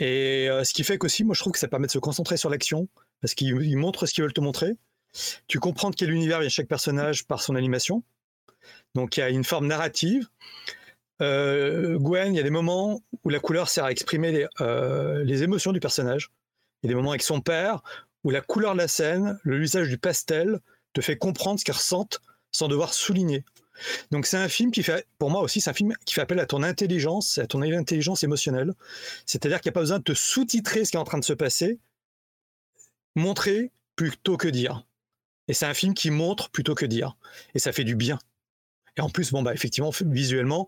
[0.00, 2.50] Et ce qui fait qu'aussi, moi, je trouve que ça permet de se concentrer sur
[2.50, 2.88] l'action
[3.20, 4.76] parce qu'ils montrent ce qu'ils veulent te montrer.
[5.46, 8.04] Tu comprends de quel univers vient chaque personnage par son animation.
[8.94, 10.28] Donc il y a une forme narrative.
[11.20, 15.24] Euh, Gwen, il y a des moments où la couleur sert à exprimer les, euh,
[15.24, 16.30] les, émotions du personnage.
[16.82, 17.82] Il y a des moments avec son père
[18.24, 20.60] où la couleur de la scène, le usage du pastel,
[20.92, 22.20] te fait comprendre ce qu'elle ressentent
[22.52, 23.44] sans devoir souligner.
[24.10, 26.40] Donc c'est un film qui fait, pour moi aussi, c'est un film qui fait appel
[26.40, 28.74] à ton intelligence, à ton intelligence émotionnelle.
[29.26, 31.24] C'est-à-dire qu'il n'y a pas besoin de te sous-titrer ce qui est en train de
[31.24, 31.78] se passer,
[33.14, 34.84] montrer plutôt que dire.
[35.48, 37.16] Et c'est un film qui montre plutôt que dire.
[37.54, 38.18] Et ça fait du bien.
[38.98, 40.66] Et en plus, bon, bah, effectivement, visuellement,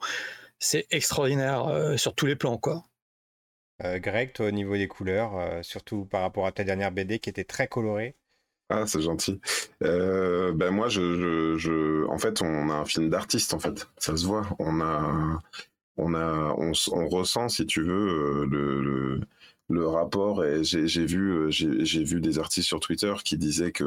[0.59, 2.85] c'est extraordinaire euh, sur tous les plans, quoi.
[3.83, 7.19] Euh, Greg, toi, au niveau des couleurs, euh, surtout par rapport à ta dernière BD
[7.19, 8.15] qui était très colorée.
[8.69, 9.41] Ah, c'est gentil.
[9.81, 13.89] ben moi, je, je, en fait, on a un film d'artiste, en fait.
[13.97, 14.47] Ça se voit.
[14.61, 15.41] On a,
[15.97, 19.21] on a, on, on ressent, si tu veux, le le
[19.79, 23.85] rapport et j'ai vu euh, j'ai vu des artistes sur Twitter qui disaient que,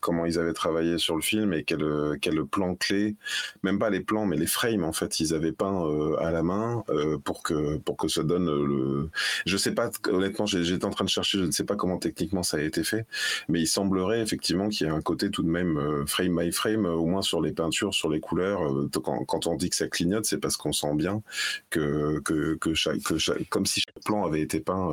[0.00, 3.16] comment ils avaient travaillé sur le film et quel quel plan clé
[3.62, 6.42] même pas les plans mais les frames en fait ils avaient peint euh, à la
[6.42, 9.08] main euh, pour que pour que ça donne le
[9.46, 12.42] je sais pas honnêtement j'étais en train de chercher je ne sais pas comment techniquement
[12.42, 13.06] ça a été fait
[13.48, 16.86] mais il semblerait effectivement qu'il y ait un côté tout de même frame by frame
[16.86, 18.60] au moins sur les peintures sur les couleurs
[19.02, 21.22] quand, quand on dit que ça clignote c'est parce qu'on sent bien
[21.70, 24.90] que que que, chaque, que chaque, comme si plan avait été peint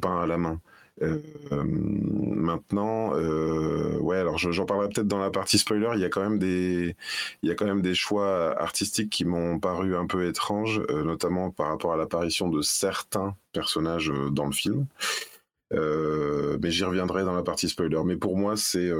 [0.00, 0.60] peint à la main.
[1.00, 1.18] Euh,
[1.64, 5.90] maintenant, euh, ouais, alors j'en parlerai peut-être dans la partie spoiler.
[5.94, 6.96] Il y a quand même des,
[7.42, 11.02] il y a quand même des choix artistiques qui m'ont paru un peu étranges, euh,
[11.04, 14.86] notamment par rapport à l'apparition de certains personnages dans le film.
[15.70, 18.00] mais j'y reviendrai dans la partie spoiler.
[18.04, 18.90] Mais pour moi, c'est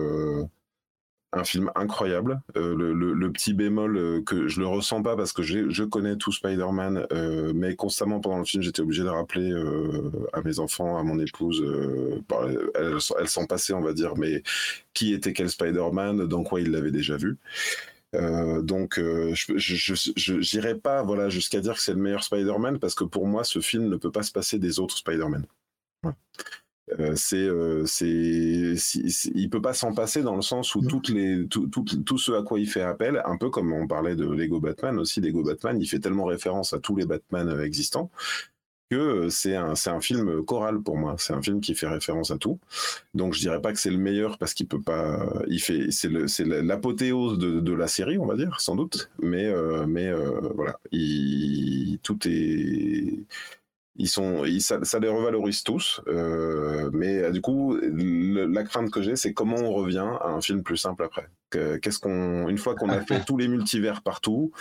[1.33, 2.40] un film incroyable.
[2.57, 6.33] Euh, le, petit bémol euh, que je le ressens pas parce que je connais tout
[6.33, 9.53] Spider-Man, euh, mais constamment pendant le film, j'étais obligé de rappeler
[10.33, 11.64] à mes enfants, à mon épouse,
[12.75, 14.42] elles, elles sont passées, on va dire, mais
[14.92, 17.38] qui était quel Spider-Man, dans quoi ils l'avaient déjà vu.
[18.12, 23.27] donc, je n'irai pas voilà, jusqu'à dire que c'est le meilleur Spider-Man parce que pour
[23.27, 25.47] moi, ce film ne peut pas se passer des autres Spider-Man.
[26.99, 28.75] Euh, c'est, euh, c'est,
[29.35, 32.42] il peut pas s'en passer dans le sens où toutes les, tout, tout, ce à
[32.42, 35.81] quoi il fait appel, un peu comme on parlait de Lego Batman aussi, Lego Batman,
[35.81, 38.11] il fait tellement référence à tous les Batman euh, existants
[38.90, 41.14] que c'est un, c'est un film choral pour moi.
[41.16, 42.59] C'est un film qui fait référence à tout.
[43.14, 46.09] Donc je dirais pas que c'est le meilleur parce qu'il peut pas, il fait, c'est
[46.11, 49.11] le, c'est l'apothéose de, de, la série, on va dire, sans doute.
[49.23, 49.51] Mais,
[49.87, 50.12] mais
[50.55, 53.25] voilà, il, tout est
[53.97, 59.17] ils sont, ça, les revalorise tous, euh, mais euh, du coup, la crainte que j'ai,
[59.17, 61.29] c'est comment on revient à un film plus simple après?
[61.51, 64.53] Qu'est-ce qu'on, une fois qu'on a fait tous les multivers partout,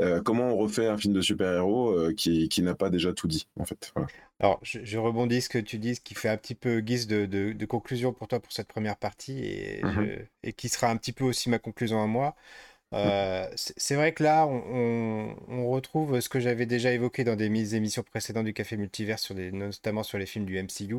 [0.00, 3.64] euh, comment on refait un film de super-héros qui, n'a pas déjà tout dit, en
[3.64, 3.94] fait?
[4.40, 7.64] Alors, je, rebondis ce que tu dis, ce qui fait un petit peu guise de,
[7.66, 11.24] conclusion pour toi pour cette première partie et, mmh et qui sera un petit peu
[11.24, 12.34] aussi ma conclusion à moi.
[12.94, 18.02] Euh, c'est vrai que là, on, retrouve ce que j'avais déjà évoqué dans des émissions
[18.02, 19.18] précédentes du Café Multivers,
[19.52, 20.96] notamment sur les films du MCU.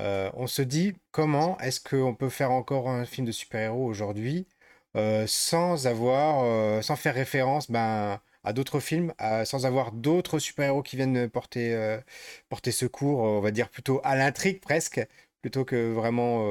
[0.00, 4.46] Euh, on se dit comment est-ce qu'on peut faire encore un film de super-héros aujourd'hui
[4.96, 9.12] euh, sans avoir, sans faire référence ben, à d'autres films,
[9.44, 12.00] sans avoir d'autres super-héros qui viennent porter
[12.70, 15.00] secours, on va dire plutôt à l'intrigue presque,
[15.42, 16.46] plutôt que vraiment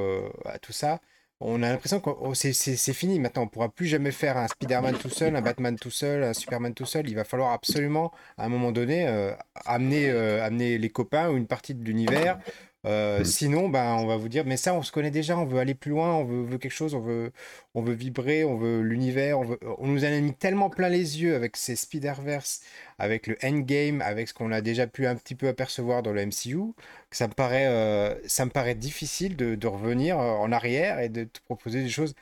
[0.45, 0.99] à tout ça
[1.39, 3.43] on a l'impression que oh, c'est fini maintenant.
[3.43, 6.73] On pourra plus jamais faire un Spider-Man tout seul, un Batman tout seul, un Superman
[6.73, 7.09] tout seul.
[7.09, 9.31] Il va falloir absolument, à un moment donné, euh,
[9.67, 12.39] euh, amener les copains ou une partie de l'univers
[12.85, 13.25] euh, mm.
[13.25, 15.73] Sinon, ben, on va vous dire, mais ça, on se connaît déjà, on veut aller
[15.73, 17.31] plus loin, on veut, quelque chose, on veut,
[17.73, 21.35] on veut vibrer, on veut l'univers, on, on nous a mis tellement plein les yeux
[21.35, 22.61] avec ces Spider-Verse,
[22.99, 26.25] avec le Endgame, avec ce qu'on a déjà pu un petit peu apercevoir dans le
[26.25, 26.73] MCU,
[27.09, 30.99] que ça me paraît, euh, ça me paraît difficile de, de, revenir euh, en arrière
[30.99, 32.13] et de te proposer des choses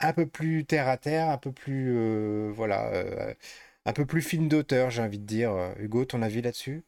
[0.00, 2.90] un peu plus terre à terre, un peu plus, voilà,
[3.86, 5.52] un peu plus film d'auteur, j'ai envie de dire.
[5.78, 6.82] Hugo, ton avis là-dessus?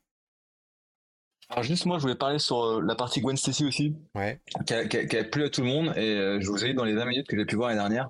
[1.50, 4.40] Alors juste moi, je voulais parler sur euh, la partie Gwen Stacy aussi, Ouais.
[4.66, 6.64] qui a, qui a- qui a plu à tout le monde, et euh, je vous
[6.64, 8.08] ai dit dans les 20 minutes que j'ai pu voir l'année dernière,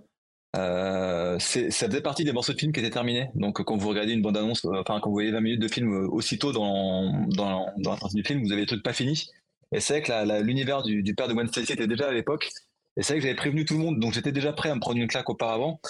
[0.57, 3.29] euh, ça faisait partie des morceaux de film qui étaient terminés.
[3.35, 6.53] Donc quand vous regardez une bande-annonce, enfin quand vous voyez 20 minutes de film aussitôt
[6.53, 9.31] dans, dans, dans la partie du film, vous avez des trucs pas finis.
[9.73, 12.49] Et c'est vrai que l'univers du, du père de Gwen Stacy était déjà à l'époque,
[12.97, 14.81] et c'est vrai que j'avais prévenu tout le monde, donc j'étais déjà prêt à me
[14.81, 15.81] prendre une claque auparavant,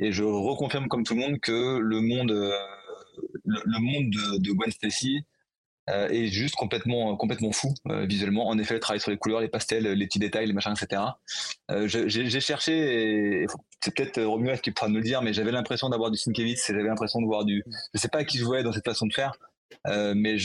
[0.00, 4.52] et je reconfirme comme tout le monde que le monde, le, le monde de, de
[4.52, 5.20] Gwen Stacy
[5.88, 8.48] euh, est juste complètement, complètement fou euh, visuellement.
[8.48, 11.02] En effet, le travail sur les couleurs, les pastels, les petits détails, les machins, etc.
[11.70, 13.46] Euh, j'ai cherché, et
[13.82, 16.74] c'est peut-être Romuald qui pourra nous le dire, mais j'avais l'impression d'avoir du Sienkiewicz, et
[16.74, 17.64] j'avais l'impression de voir du.
[17.94, 19.32] Je sais pas à qui je voyais dans cette façon de faire,
[19.86, 20.36] euh, mais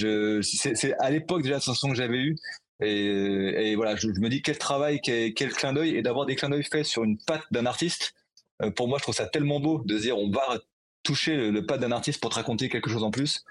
[0.43, 2.37] c'est à l'époque déjà la sensation que j'avais eue.
[2.81, 6.49] Et, et voilà, je, me dis quel travail, quel, clin d'œil, et d'avoir des clins
[6.49, 8.13] d'œil faits sur une patte d'un artiste.
[8.61, 10.59] euh, pour moi, je trouve ça tellement beau de dire on va
[11.03, 13.43] toucher le, le pas d'un artiste pour te raconter quelque chose en plus.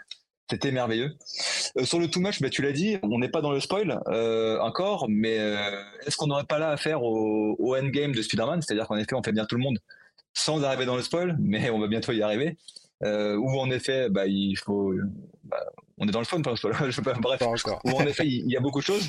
[0.51, 1.13] C'était merveilleux.
[1.79, 4.01] Euh, sur le too much, bah, tu l'as dit, on n'est pas dans le spoil
[4.09, 5.57] euh, encore, mais euh,
[6.07, 8.61] est-ce qu'on n'aurait pas là affaire au, au endgame de Spider-Man?
[8.61, 9.79] C'est-à-dire qu'en effet, on fait bien tout le monde
[10.35, 12.57] sans arriver dans le spoil, mais on va bientôt y arriver.
[13.03, 14.95] Où en effet, bah, il faut.
[15.45, 15.57] bah,
[15.99, 16.75] on est dans le spoil, pas le spoil.
[16.87, 17.41] Je sais pas, bref.
[17.85, 19.09] Où en effet, il y a beaucoup de choses.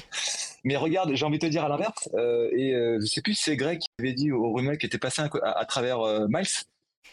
[0.64, 2.10] Mais regarde, j'ai envie de te dire à l'inverse,
[2.54, 5.22] et je sais plus si c'est Greg qui avait dit au rumeur qui était passé
[5.22, 6.48] à, à travers Miles.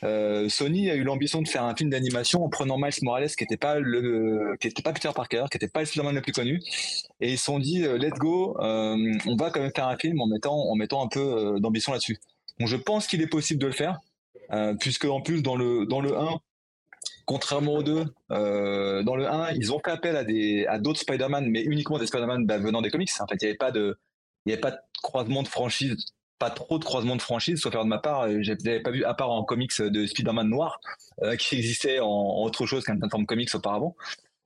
[0.03, 3.45] Euh, Sony a eu l'ambition de faire un film d'animation en prenant Miles Morales qui
[3.45, 6.33] était pas le qui était pas Peter Parker, qui était pas le Spider-Man le plus
[6.33, 6.63] connu,
[7.21, 9.99] et ils se sont dit euh, let's go, euh, on va quand même faire un
[9.99, 12.19] film en mettant en mettant un peu euh, d'ambition là-dessus.
[12.59, 14.01] Je pense qu'il est possible de le faire,
[14.81, 16.41] puisque en plus dans le dans le 1
[17.31, 21.47] contrairement deux, euh, dans le 1, ils ont fait appel à des à d'autres Spider-Man,
[21.49, 23.09] mais uniquement des Spider-Man bah, venant des comics.
[23.21, 23.97] En fait, il n'y avait pas de
[24.45, 25.97] il y avait pas de croisement de franchise,
[26.41, 28.91] pas trop de croisement de franchise, sauf faire de ma part, euh, je n'avais pas
[28.91, 30.81] vu à part en comics de Spider-Man noir
[31.23, 33.95] euh, qui existait en, autre chose qu'un plateforme comics auparavant.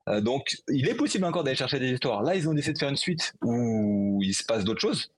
[0.09, 2.22] Euh, donc, il est possible encore d'aller chercher des histoires.
[2.22, 5.11] Là, ils ont décidé de faire une suite où il se passe d'autres choses.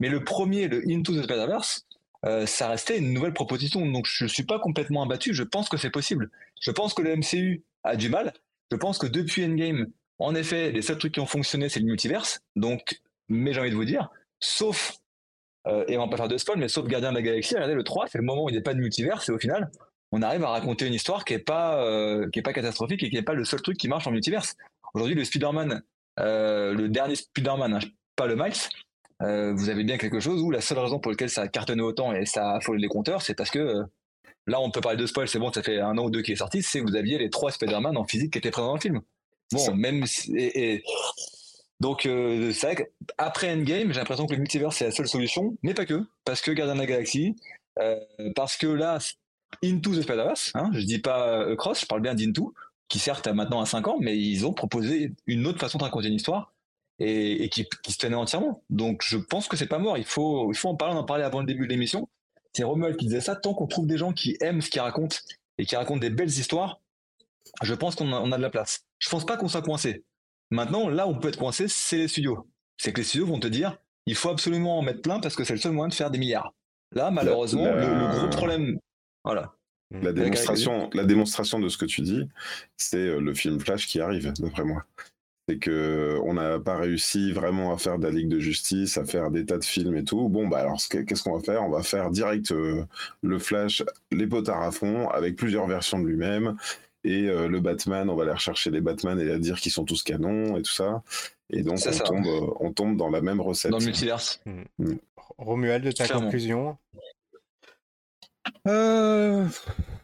[0.00, 1.86] Mais le premier, le Into the Spider-Verse,
[2.24, 3.86] euh, ça restait une nouvelle proposition.
[3.86, 5.32] Donc, je suis pas complètement abattu.
[5.32, 6.30] Je pense que c'est possible.
[6.60, 8.34] Je pense que le MCU a du mal.
[8.70, 9.86] Je pense que depuis Endgame,
[10.18, 12.40] en effet, les seuls trucs qui ont fonctionné, c'est le multiverse.
[12.56, 14.10] Donc, mais j'ai envie de vous dire,
[14.40, 14.98] sauf,
[15.66, 17.74] euh, et on va pas faire de spoil, mais sauf Gardien de la Galaxie, regardez
[17.74, 19.70] le 3, c'est le moment où il n'y a pas de multiverse, et au final,
[20.12, 23.10] on arrive à raconter une histoire qui est pas, euh, qui est pas catastrophique et
[23.10, 24.54] qui n'est pas le seul truc qui marche en multiverse.
[24.94, 25.82] Aujourd'hui, le Spider-Man,
[26.20, 27.78] euh, le dernier Spider-Man, hein,
[28.14, 28.52] pas le Miles,
[29.20, 32.12] vous avez bien quelque chose où la seule raison pour laquelle ça a cartonné autant
[32.14, 33.82] et ça a affolé les compteurs, c'est parce que
[34.46, 36.32] là, on peut parler de spoil, c'est bon, ça fait un an ou deux qui
[36.32, 38.74] est sorti, c'est que vous aviez les trois Spider-Man en physique qui étaient présents dans
[38.74, 39.00] le film.
[39.52, 40.84] Bon, même si- et, et-
[41.80, 45.56] donc euh, c'est vrai qu'après Endgame, j'ai l'impression que le multivers c'est la seule solution,
[45.62, 47.36] mais pas que, parce que Gardien de la Galaxie,
[47.78, 47.98] euh,
[48.34, 48.98] parce que là,
[49.62, 52.54] Into the Spider-Verse, hein, je dis pas euh, Cross, je parle bien d'Into,
[52.88, 55.84] qui certes a maintenant à 5 ans, mais ils ont proposé une autre façon de
[55.84, 56.54] raconter une histoire
[56.98, 58.62] et, qui, se tenait entièrement.
[58.70, 61.24] Donc je pense que c'est pas mort, il faut, il faut en parler, en parlait
[61.24, 62.08] avant le début de l'émission.
[62.54, 65.16] C'est Romuald qui disait ça, tant qu'on trouve des gens qui aiment ce qu'ils racontent
[65.58, 66.80] et qui racontent des belles histoires,
[67.62, 68.86] je pense qu'on a, a de la place.
[68.98, 70.04] Je pense pas qu'on soit coincé.
[70.50, 72.46] Maintenant, là où on peut être coincé, c'est les studios.
[72.78, 73.76] C'est que les studios vont te dire,
[74.06, 76.18] il faut absolument en mettre plein parce que c'est le seul moyen de faire des
[76.18, 76.52] milliards.
[76.94, 78.78] Là, malheureusement, la- le, le gros problème,
[79.24, 79.52] voilà.
[79.92, 82.28] La démonstration, la démonstration de ce que tu dis,
[82.76, 84.84] c'est euh, le film Flash qui arrive, d'après moi.
[85.48, 89.04] C'est que on n'a pas réussi vraiment à faire de la Ligue de Justice, à
[89.04, 90.28] faire des tas de films et tout.
[90.28, 91.62] Bon, bah alors, ce que- qu'est-ce qu'on va faire?
[91.62, 92.84] On va faire direct euh,
[93.22, 96.56] le Flash, les potards à fond, avec plusieurs versions de lui-même.
[97.06, 99.84] Et euh, le Batman, on va aller rechercher les Batman et à dire qu'ils sont
[99.84, 101.02] tous canons et tout ça.
[101.50, 102.04] Et donc, C'est on ça.
[102.04, 103.70] tombe, euh, on tombe dans la même recette.
[103.70, 104.42] Dans le multiverse.
[105.38, 106.24] Romuald, ta Clairement.
[106.24, 106.76] conclusion?
[108.66, 109.44] Euh,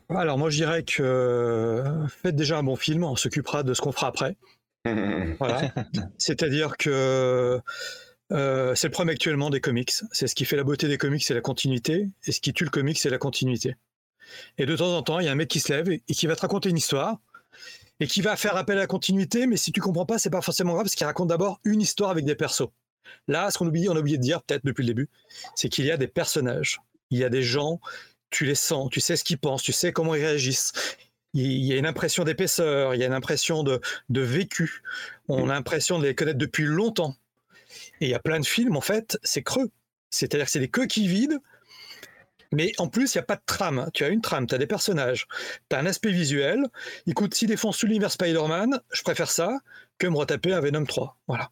[0.08, 1.82] alors moi je dirais que
[2.22, 4.36] faites déjà un bon film, on s'occupera de ce qu'on fera après.
[5.38, 5.72] Voilà.
[6.18, 7.60] C'est-à-dire que
[8.32, 9.92] euh, c'est le problème actuellement des comics.
[10.12, 12.08] C'est ce qui fait la beauté des comics, c'est la continuité.
[12.26, 13.76] Et ce qui tue le comics, c'est la continuité.
[14.58, 16.26] Et de temps en temps, il y a un mec qui se lève et qui
[16.26, 17.18] va te raconter une histoire
[18.00, 19.46] et qui va faire appel à la continuité.
[19.46, 22.10] Mais si tu comprends pas, c'est pas forcément grave parce qu'il raconte d'abord une histoire
[22.10, 22.68] avec des persos.
[23.28, 25.08] Là, ce qu'on oublie, on a oublié de dire peut-être depuis le début,
[25.54, 26.80] c'est qu'il y a des personnages.
[27.10, 27.80] Il y a des gens,
[28.30, 30.72] tu les sens, tu sais ce qu'ils pensent, tu sais comment ils réagissent.
[31.34, 34.82] Il y a une impression d'épaisseur, il y a une impression de, de vécu.
[35.28, 37.16] On a l'impression de les connaître depuis longtemps.
[38.00, 39.70] Et il y a plein de films, en fait, c'est creux.
[40.10, 41.38] C'est-à-dire que c'est des coquilles vides,
[42.52, 43.90] mais en plus, il n'y a pas de trame.
[43.94, 45.26] Tu as une trame, tu as des personnages,
[45.68, 46.64] tu as un aspect visuel.
[47.06, 49.58] Écoute, s'ils défoncent tout l'univers Spider-Man, je préfère ça
[49.98, 51.16] que me retaper un Venom 3.
[51.26, 51.50] Voilà.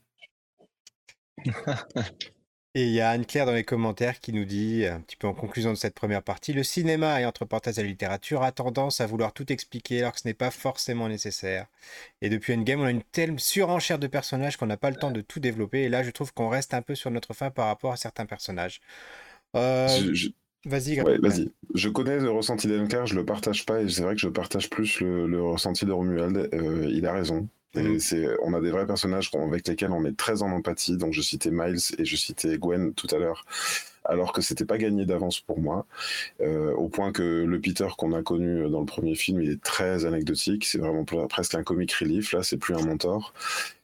[2.77, 5.35] Et il y a Anne-Claire dans les commentaires qui nous dit, un petit peu en
[5.35, 9.07] conclusion de cette première partie, le cinéma et entre parenthèses la littérature a tendance à
[9.07, 11.67] vouloir tout expliquer alors que ce n'est pas forcément nécessaire.
[12.21, 15.11] Et depuis Endgame, on a une telle surenchère de personnages qu'on n'a pas le temps
[15.11, 15.83] de tout développer.
[15.83, 18.27] Et là, je trouve qu'on reste un peu sur notre fin par rapport à certains
[18.27, 18.81] personnages.
[19.57, 20.15] Euh,
[20.67, 21.51] vas-y, ouais, vas-y.
[21.75, 24.71] Je connais le ressenti d'Anne-Claire, je le partage pas et c'est vrai que je partage
[24.71, 26.51] plus le, ressenti de Romuald.
[26.53, 27.49] Euh, il a raison.
[27.77, 28.01] Mhm.
[28.43, 30.97] on a des vrais personnages avec lesquels on est très en empathie.
[30.97, 33.45] Donc, je citais Miles et je citais Gwen tout à l'heure,
[34.05, 35.87] alors que c'était pas gagné d'avance pour moi.
[36.41, 39.63] Euh, au point que le Peter qu'on a connu dans le premier film, il est
[39.63, 40.65] très anecdotique.
[40.65, 42.33] C'est vraiment presque un comic relief.
[42.33, 43.33] Là, c'est plus un mentor.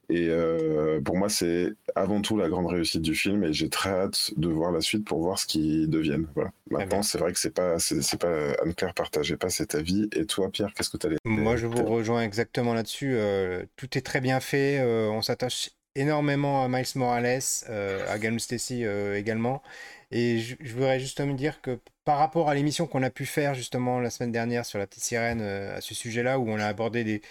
[0.09, 3.89] Et euh, pour moi, c'est avant tout la grande réussite du film et j'ai très
[3.89, 6.27] hâte de voir la suite pour voir ce qu'ils deviennent.
[6.35, 6.53] Voilà.
[6.71, 10.09] Maintenant, c'est vrai que c'est pas, c'est, pas Anne-Claire partageait pas cet avis.
[10.15, 13.15] Et toi, Pierre, qu'est-ce que tu allais Moi, je vous rejoins exactement là-dessus.
[13.15, 14.79] Euh, tout est très bien fait.
[14.79, 19.63] Euh, on s'attache énormément à Miles Morales, à Galen Stacy également.
[20.11, 23.99] Et je, voudrais justement dire que par rapport à l'émission qu'on a pu faire justement
[24.01, 27.23] la semaine dernière sur la petite sirène à ce sujet-là, où on a abordé des,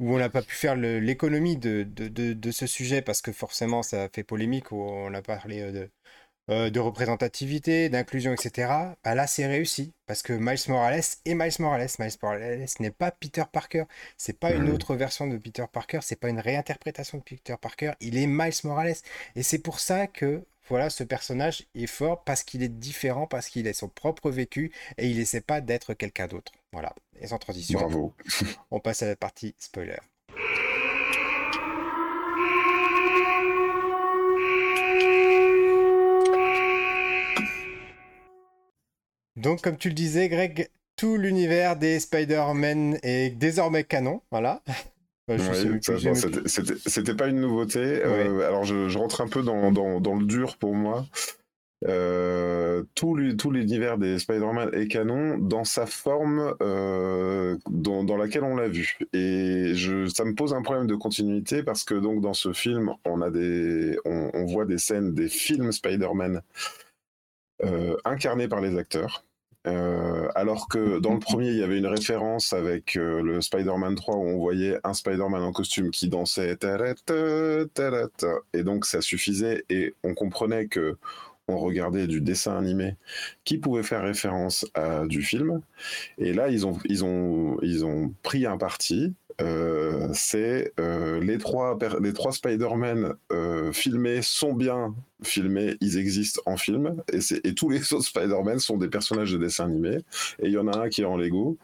[0.00, 4.08] où on n'a pas pu faire l'économie de, de, ce sujet parce que forcément ça
[4.12, 5.90] fait polémique, où on a parlé euh, de,
[6.50, 8.96] euh, de représentativité, d'inclusion, etc.
[9.04, 11.88] Bah là, c'est réussi parce que Miles Morales est Miles Morales.
[12.00, 13.84] Miles Morales n'est pas Peter Parker.
[14.16, 14.74] C'est pas une mmh.
[14.74, 16.00] autre version de Peter Parker.
[16.02, 17.92] C'est pas une réinterprétation de Peter Parker.
[18.00, 18.96] Il est Miles Morales.
[19.36, 23.50] Et c'est pour ça que voilà, ce personnage est fort parce qu'il est différent, parce
[23.50, 26.50] qu'il a son propre vécu et il essaie pas d'être quelqu'un d'autre.
[26.72, 26.94] Voilà.
[27.20, 28.14] Et sans transition, Bravo.
[28.70, 29.98] on passe à la partie spoiler.
[39.36, 44.22] Donc, comme tu le disais, Greg, tout l'univers des Spider-Man est désormais canon.
[44.30, 44.62] Voilà.
[45.28, 48.02] C'était pas une nouveauté.
[48.04, 51.06] Euh, alors, je, rentre un peu dans, dans, le dur pour moi.
[51.88, 58.54] Euh, tout l'univers des Spider-Man est canon dans sa forme euh, dans, dans, laquelle on
[58.54, 58.98] l'a vu.
[59.12, 62.92] Et je, ça me pose un problème de continuité parce que donc dans ce film,
[63.04, 66.42] on a des, on, on voit des scènes des films Spider-Man
[68.04, 69.24] incarnés par les acteurs.
[69.66, 73.94] Euh, alors que dans le premier, il y avait une référence avec euh, le Spider-Man
[73.94, 76.56] 3 où on voyait un Spider-Man en costume qui dansait
[78.52, 80.96] et donc ça suffisait et on comprenait que
[81.48, 82.96] on regardait du dessin animé
[83.44, 85.60] qui pouvait faire référence à du film.
[86.18, 91.78] Et là, ils ont, ils ont, ils ont pris un parti euh, c'est les trois,
[92.00, 93.14] les trois Spider-Man
[93.72, 94.94] filmés sont bien
[95.26, 97.18] filmés, ils existent en film, et,
[97.48, 99.98] et tous les autres Spider-Man sont des personnages de dessin animé,
[100.40, 101.58] et il y en a un qui est en Lego.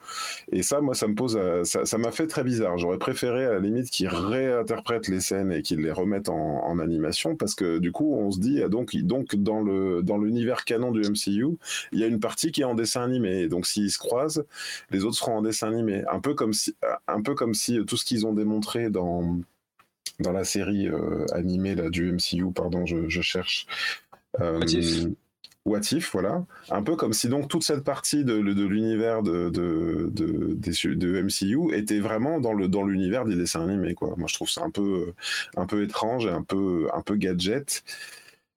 [0.53, 2.79] Et ça, moi, ça me pose, ça m'a fait très bizarre.
[2.79, 7.35] J'aurais préféré à la limite qu'ils réinterprètent les scènes et qu'ils les remettent en, animation,
[7.35, 9.65] parce que du coup, on se dit, ah, donc, dans
[10.03, 11.59] dans l'univers canon du MCU,
[11.93, 13.49] il y a une partie qui est en dessin animé.
[13.49, 14.45] donc, s'ils se croisent,
[14.91, 16.05] les autres seront en dessin animé.
[16.11, 16.75] Un peu comme si,
[17.09, 19.39] un peu comme si tout ce qu'ils ont démontré dans,
[20.21, 23.67] dans la série euh, animée là, du MCU, pardon, je, cherche.
[24.41, 24.61] Euh,
[25.65, 26.47] What if, voilà.
[26.71, 31.75] Un peu comme si donc toute cette partie de, de l'univers de, de, de, MCU
[31.77, 34.15] était vraiment dans le dans l'univers des dessins animés, quoi.
[34.17, 35.13] Moi, je trouve ça un peu
[35.57, 37.85] un peu étrange et un peu un peu gadget.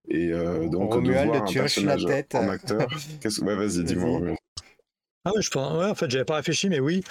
[0.07, 2.35] Et euh, donc de voir un personnage la tête.
[2.35, 2.87] en acteur.
[3.41, 4.35] ouais, vas-y, dis-moi.
[5.23, 7.03] Ah ouais, je pense, ouais, en fait, j'avais pas réfléchi, mais oui.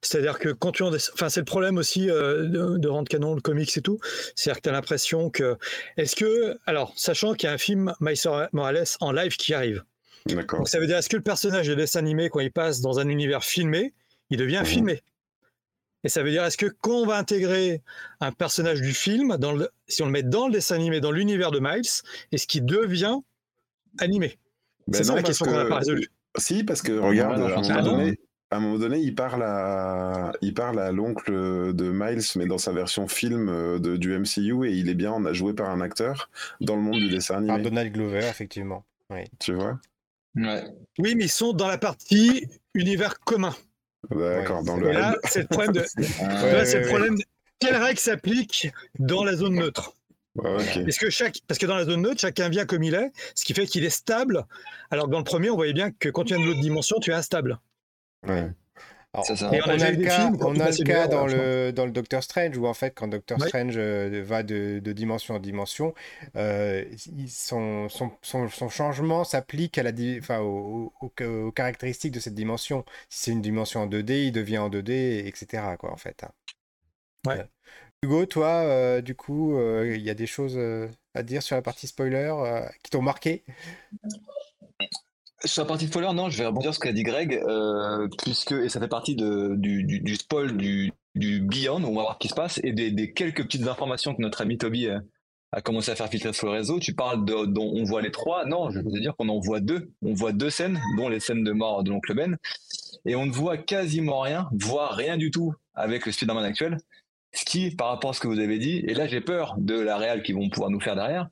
[0.00, 3.40] C'est-à-dire que quand tu enfin, c'est le problème aussi euh, de, de rendre canon le
[3.40, 4.00] comics et tout.
[4.34, 5.56] C'est-à-dire que tu as l'impression que,
[5.96, 8.18] est-ce que, alors, sachant qu'il y a un film Miles
[8.52, 9.84] Morales en live qui arrive.
[10.26, 10.60] D'accord.
[10.60, 12.98] Donc ça veut dire, est-ce que le personnage de dessin animé, quand il passe dans
[12.98, 13.94] un univers filmé,
[14.30, 14.66] il devient mhm.
[14.66, 15.00] filmé?
[16.04, 17.80] Et ça veut dire, est-ce que quand on va intégrer
[18.20, 21.12] un personnage du film, dans le, si on le met dans le dessin animé, dans
[21.12, 21.88] l'univers de Miles,
[22.32, 23.18] est-ce qu'il devient
[23.98, 24.36] animé?
[24.88, 26.08] Ben C'est ça la question qu'on n'a pas résolue.
[26.36, 31.32] Si, parce que regarde, à, un moment donné, il parle à, il parle à l'oncle
[31.74, 35.24] de Miles, mais dans sa version film euh, de, du MCU, et il est bien
[35.24, 36.30] a joué par un acteur
[36.60, 37.52] dans le monde du dessin animé.
[37.52, 38.84] Par Donald Glover, effectivement.
[39.10, 39.24] Oui.
[39.38, 39.78] Tu vois?
[40.36, 43.54] Oui, mais ils sont dans la partie univers commun.
[44.10, 44.90] D'accord, dans le.
[44.90, 45.80] là, c'est le problème de.
[46.22, 47.16] là, c'est le problème.
[47.16, 47.24] De...
[47.58, 49.94] Quelles règles s'appliquent dans la zone neutre?
[50.36, 53.54] Que chaque, parce que dans la zone neutre, chacun vient comme il est, ce qui
[53.54, 54.46] fait qu'il est stable.
[54.90, 56.98] Alors que dans le premier, on voyait bien que quand tu viens de l'autre dimension,
[57.00, 57.58] tu es instable.
[58.26, 58.50] Ouais.
[59.14, 62.66] on, a, le cas, on a le cas dans le, dans le Doctor Strange où
[62.66, 65.92] en fait quand Doctor Strange euh, va de, de, dimension en dimension,
[66.36, 66.84] euh,
[67.28, 70.92] son, son, son, changement s'applique à la, enfin, aux,
[71.54, 72.86] caractéristiques de cette dimension.
[73.10, 75.62] Si c'est une dimension en 2D, il devient en 2D, etc.
[75.78, 76.24] Quoi, en fait.
[77.26, 77.44] Ouais.
[78.04, 80.56] Hugo, toi, euh, du coup, euh, il y a des choses.
[80.56, 82.34] Euh, à dire sur la partie spoiler
[82.82, 83.44] qui t'ont marqué?
[85.44, 87.38] Sur la partie spoiler, non, je vais rebondir sur ce qu'a dit Greg,
[88.22, 92.28] puisque, et ça fait partie du, spoil du, du Beyond, on va voir ce qui
[92.28, 94.88] se passe, et des, quelques petites informations que notre ami Toby
[95.52, 96.80] a commencé à faire filtrer sur le réseau.
[96.80, 98.46] Tu parles de, dont on voit les trois.
[98.46, 99.92] Non, je veux dire qu'on en voit deux.
[100.00, 102.38] On voit deux scènes, dont les scènes de mort de l'oncle Ben.
[103.04, 106.78] Et on ne voit quasiment rien, voire rien du tout avec le Spider-Man actuel.
[107.32, 109.78] Ce qui, par rapport à ce que vous avez dit, et là j'ai peur de
[109.78, 111.28] la réal qu'ils vont pouvoir nous faire derrière,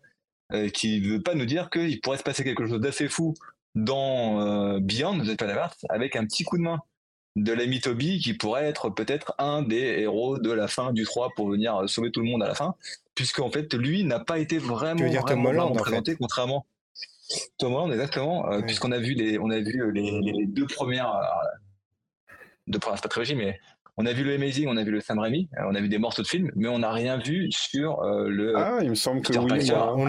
[0.53, 3.35] euh, qui ne veut pas nous dire qu'il pourrait se passer quelque chose d'assez fou
[3.75, 6.81] dans euh, Beyond The Spider-Verse avec un petit coup de main
[7.37, 11.31] de l'ami Toby qui pourrait être peut-être un des héros de la fin du 3
[11.37, 12.75] pour venir sauver tout le monde à la fin.
[13.15, 16.67] Puisqu'en fait, lui n'a pas été vraiment, dire vraiment, présenté, contrairement.
[17.59, 22.35] Tom Holland, exactement, euh, puisqu'on a vu les, on a vu les, deux premières, euh,
[22.67, 23.61] deux premières, pas trilogie, mais
[24.01, 25.89] on a vu le Amazing, on a vu le Sam Raimi, euh, on a vu
[25.89, 28.55] des morceaux de films, mais on n'a rien vu sur le.
[28.57, 29.71] Ah, il me semble que oui.
[29.73, 30.07] on a, on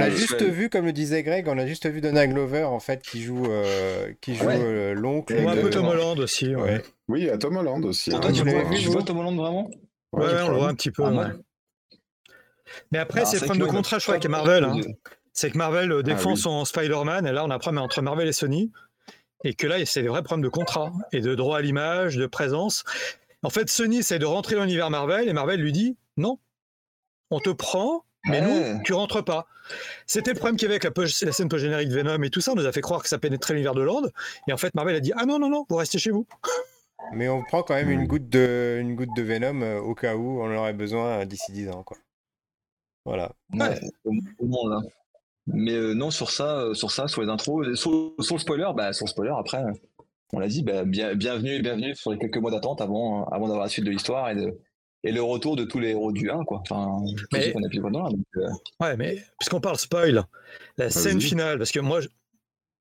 [0.00, 3.02] a juste vu, comme le disait Greg, on a juste vu Donald Glover en fait
[3.02, 3.48] qui joue,
[4.20, 4.48] qui joue
[4.94, 5.34] l'oncle.
[5.38, 6.54] On un peu Tom Holland aussi.
[6.54, 6.82] Ouais.
[7.08, 8.14] Oui, a Tom Holland aussi.
[8.14, 8.20] Hein.
[8.20, 8.42] Toi, tu,
[8.88, 9.70] vois, Tom Holland vraiment?
[10.12, 11.04] Ouais, on le voit un petit peu.
[11.04, 11.32] Ah,
[12.90, 14.64] mais après, c'est le problème de contrat, je crois, avec Marvel.
[14.64, 14.80] Hein.
[15.32, 18.00] C'est que Marvel euh, défend ah son Spider-Man, et là, on a un problème entre
[18.02, 18.72] Marvel et Sony.
[19.42, 22.26] Et que là, c'est des vrais problèmes de contrat et de droit à l'image, de
[22.26, 22.84] présence.
[23.44, 26.38] En fait, Sony essaie de rentrer dans l'univers Marvel, et Marvel lui dit non,
[27.30, 29.46] on te prend, mais nous, tu rentres pas.
[30.06, 32.52] C'était le problème qu'il y avait avec la, scène post-générique de Venom et tout ça.
[32.52, 34.02] On nous a fait croire que ça pénétrait l'univers de Land.
[34.48, 36.26] Et en fait, Marvel a dit Ah non, non, non, vous restez chez vous.
[37.12, 40.16] Mais on prend quand même une goutte de, une goutte de Venom euh, au cas
[40.16, 41.82] où on en aurait besoin euh, d'ici 10 ans.
[41.82, 41.98] Quoi.
[43.04, 43.32] Voilà.
[45.46, 48.92] Mais euh, non, sur ça, euh, sur ça, sur les intros, sur, le spoiler, bah,
[48.92, 49.62] sur le spoiler, après,
[50.32, 53.64] on l'a dit, bah, bien, bienvenue, bienvenue sur les quelques mois d'attente avant, avant d'avoir
[53.64, 54.58] la suite de l'histoire et, de,
[55.04, 56.62] et le retour de tous les héros du 1, quoi.
[56.68, 56.98] Enfin,
[57.32, 57.52] mais...
[57.52, 58.48] qu'on a plus là, euh.
[58.80, 60.24] Ouais, mais puisqu'on parle spoil,
[60.78, 62.00] la scène finale, parce que moi,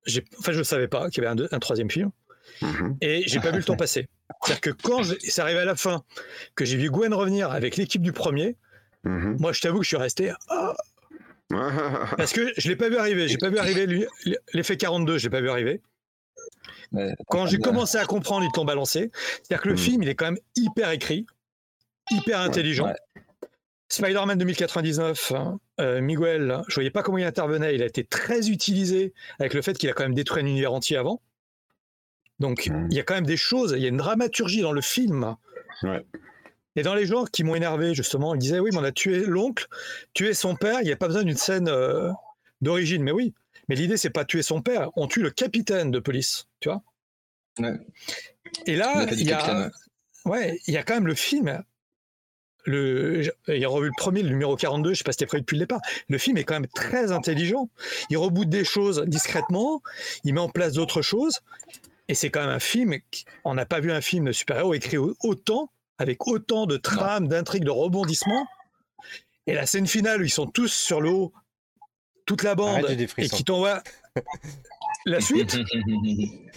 [0.05, 2.11] j'ai, enfin, je ne savais pas qu'il y avait un, un troisième film.
[2.61, 2.97] Mm-hmm.
[3.01, 4.07] Et j'ai pas vu le temps passer.
[4.43, 6.03] C'est-à-dire que quand c'est arrivé à la fin,
[6.55, 8.57] que j'ai vu Gwen revenir avec l'équipe du premier,
[9.03, 9.37] Mhm.
[9.39, 10.31] Moi, je t'avoue que je suis resté.
[10.49, 10.73] Ah.
[12.17, 13.27] Parce que je l'ai pas vu arriver.
[13.27, 14.07] J'ai pas vu arriver
[14.53, 15.17] l'effet 42.
[15.17, 15.81] Je l'ai pas vu arriver.
[17.28, 19.11] Quand j'ai commencé à comprendre, ils t'ont balancé.
[19.14, 19.80] C'est-à-dire que le mhm.
[19.80, 21.26] film, il est quand même hyper écrit,
[22.11, 22.93] hyper intelligent.
[23.89, 27.76] Spider-Man 2099, hein, euh, Miguel, je voyais pas comment il intervenait.
[27.76, 30.74] Il a été très utilisé avec le fait qu'il a quand même détruit un univers
[30.74, 31.22] entier avant.
[32.39, 32.88] Donc, mhm.
[32.89, 33.74] il y a quand même des choses.
[33.76, 35.36] Il y a une dramaturgie dans le film.
[35.84, 36.03] Ouais.
[36.76, 39.26] Et dans les gens qui m'ont énervé, justement, ils disaient oui, mais on a tué
[39.26, 39.68] l'oncle,
[40.14, 42.11] tué son père, il n'y a pas besoin d'une scène euh,
[42.61, 43.03] d'origine.
[43.03, 43.34] Mais oui,
[43.68, 46.82] mais l'idée, c'est pas tuer son père, on tue le capitaine de police, tu vois.
[48.66, 49.72] Et là, il y, a,
[50.26, 51.64] ouais, il y a quand même le film.
[52.66, 55.26] Le, il a revu le premier, le numéro 42, je ne sais pas si c'était
[55.26, 55.82] prévu depuis le départ.
[56.07, 57.70] Le film est quand même très intelligent.
[58.09, 59.82] Il reboot des choses discrètement,
[60.24, 61.41] il met en place d'autres choses.
[62.07, 62.95] Et c'est quand même un film,
[63.43, 67.64] on n'a pas vu un film de super-héros écrit autant avec autant de trames, d'intrigues,
[67.66, 68.47] de rebondissements.
[69.45, 71.34] Et la scène finale où ils sont tous sur le haut,
[72.26, 73.82] toute la bande, et qui t'envoie
[75.05, 75.57] la suite.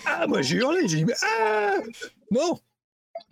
[0.05, 1.77] ah, moi j'ai hurlé, j'ai dit, ah
[2.31, 2.59] non.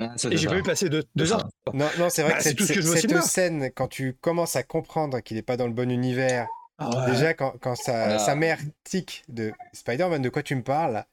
[0.00, 1.48] Ah, et j'ai pas vu passer deux, heures.
[1.72, 4.14] Non, non c'est vrai bah, que c'est tout ce que je cette scène, quand tu
[4.14, 8.18] commences à comprendre qu'il n'est pas dans le bon univers, ah déjà quand, quand sa,
[8.18, 11.04] sa mère tic de Spider-Man, de quoi tu me parles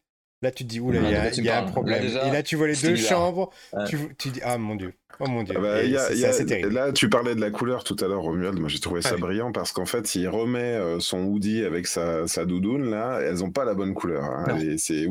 [0.41, 2.03] Là, tu te dis, oula, il y, a un problème.
[2.03, 3.51] et là, tu vois les deux chambres.
[3.87, 4.93] Tu, tu, dis, ah mon Dieu.
[5.19, 5.53] Oh mon Dieu.
[5.55, 8.57] Ah bah, là, tu parlais de la couleur tout à l'heure, Romuald.
[8.59, 12.27] Moi, j'ai trouvé ça brillant parce qu'en fait, il remet euh, son hoodie avec sa,
[12.27, 12.89] sa doudoune.
[12.89, 14.23] Là, elles n'ont pas la bonne couleur.
[14.23, 14.57] Hein.
[14.77, 15.07] C'est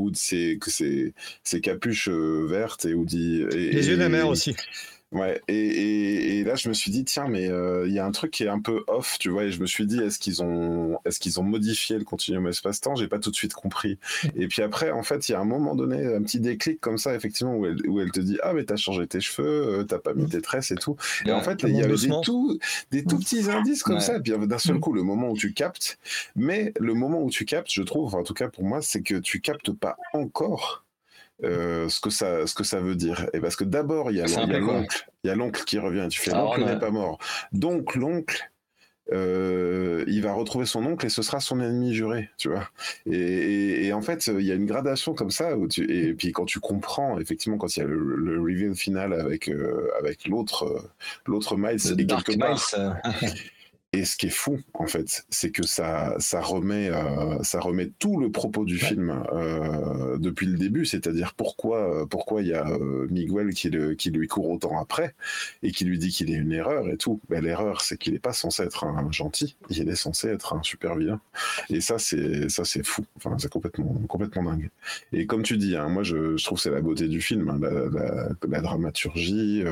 [1.44, 3.42] c'est capuche euh, verte et hoodie.
[3.52, 4.56] Et, les yeux de la mer aussi.
[5.12, 8.12] Ouais, et, et, là je me suis dit tiens mais euh, il y a un
[8.12, 10.40] truc qui est un peu off, tu vois, et je me suis dit est-ce qu'ils
[10.40, 12.94] ont est-ce qu'ils ont modifié le continuum espace-temps?
[12.94, 13.98] J'ai pas tout de suite compris.
[14.36, 16.96] Et puis après en fait il y a un moment donné un petit déclic comme
[16.96, 19.82] ça effectivement où elle, où elle te dit ah mais t'as changé tes cheveux, euh,
[19.82, 20.96] t'as pas mis tes tresses et tout.
[21.26, 22.60] Et en fait il y avait des tout
[22.92, 24.16] des tout petits indices comme ça.
[24.16, 24.80] Et puis d'un seul mm.
[24.80, 25.98] coup le moment où tu captes,
[26.36, 29.16] mais le moment où tu captes, je trouve en tout cas pour moi c'est que
[29.16, 30.84] tu captes pas encore
[31.44, 34.20] euh, ce que ça ce que ça veut dire et parce que d'abord il y
[34.20, 34.26] a
[34.58, 37.18] l'oncle il y a l'oncle qui revient tu fais l'oncle n'est pas mort
[37.52, 38.50] donc l'oncle
[39.12, 42.68] euh, il va retrouver son oncle et ce sera son ennemi juré, tu vois.
[43.06, 45.56] Et, en fait, il y a une gradation comme ça.
[45.56, 48.74] Où tu, et puis quand tu comprends, effectivement, quand il y a le, le reveal
[48.74, 50.90] final avec, euh, avec l'autre
[51.26, 52.64] l'autre Miles, et quelque part,
[53.92, 57.90] Et ce qui est fou, en fait, c'est que ça, ça, remet, euh, ça remet
[57.98, 62.68] tout le propos du film euh, depuis le début, c'est-à-dire pourquoi, pourquoi il y a
[62.68, 65.16] euh, Miguel qui, le, qui lui court autant après
[65.64, 67.20] et qui lui dit qu'il est une erreur et tout.
[67.28, 70.62] Ben, L'erreur, c'est qu'il n'est pas censé être un gentil, il est censé être un
[70.62, 71.20] super vilain.
[71.68, 72.48] Et ça, c'est
[72.84, 73.04] fou.
[73.16, 74.70] Enfin, c'est complètement, complètement dingue.
[75.12, 77.48] Et comme tu dis, hein, moi, je, je trouve que c'est la beauté du film,
[77.48, 79.64] hein, la, la, la, dramaturgie,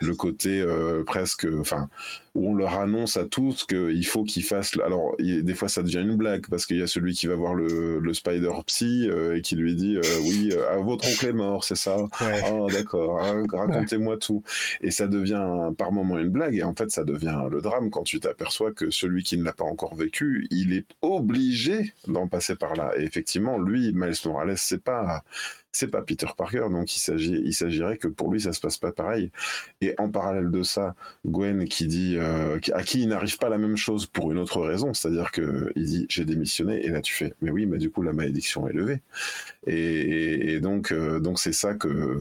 [0.00, 0.64] le côté
[1.06, 1.88] presque, enfin
[2.36, 4.76] on leur annonce à tous qu'il faut qu'ils fassent.
[4.84, 7.54] Alors, des fois, ça devient une blague parce qu'il y a celui qui va voir
[7.54, 11.32] le, le Spider Psy euh, et qui lui dit euh, Oui, euh, votre oncle est
[11.32, 14.42] mort, c'est ça Ah, d'accord, hein, racontez-moi tout.
[14.80, 18.02] Et ça devient par moment une blague et en fait, ça devient le drame quand
[18.02, 22.56] tu t'aperçois que celui qui ne l'a pas encore vécu, il est obligé d'en passer
[22.56, 22.92] par là.
[22.96, 25.22] Et effectivement, lui, Miles Morales, c'est pas
[25.76, 29.30] c'est pas Peter Parker, donc il s'agirait que pour lui ça se passe pas pareil.
[29.82, 30.94] Et en parallèle de ça,
[31.26, 34.60] Gwen qui dit euh, à qui il n'arrive pas la même chose pour une autre
[34.62, 37.90] raison, c'est-à-dire que il dit j'ai démissionné et là tu fais mais oui mais du
[37.90, 39.02] coup la malédiction est levée
[39.66, 42.20] et, donc euh, donc c'est ça que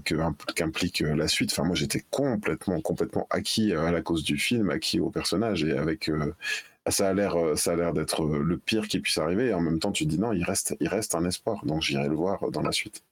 [0.54, 1.52] qu'implique la suite.
[1.54, 5.78] Enfin moi j'étais complètement complètement acquis à la cause du film, acquis au personnage et
[5.78, 6.34] avec euh,
[6.90, 9.80] ça a l'air ça a l'air d'être le pire qui puisse arriver et en même
[9.80, 12.52] temps tu te dis non il reste il reste un espoir donc j'irai le voir
[12.52, 13.04] dans la suite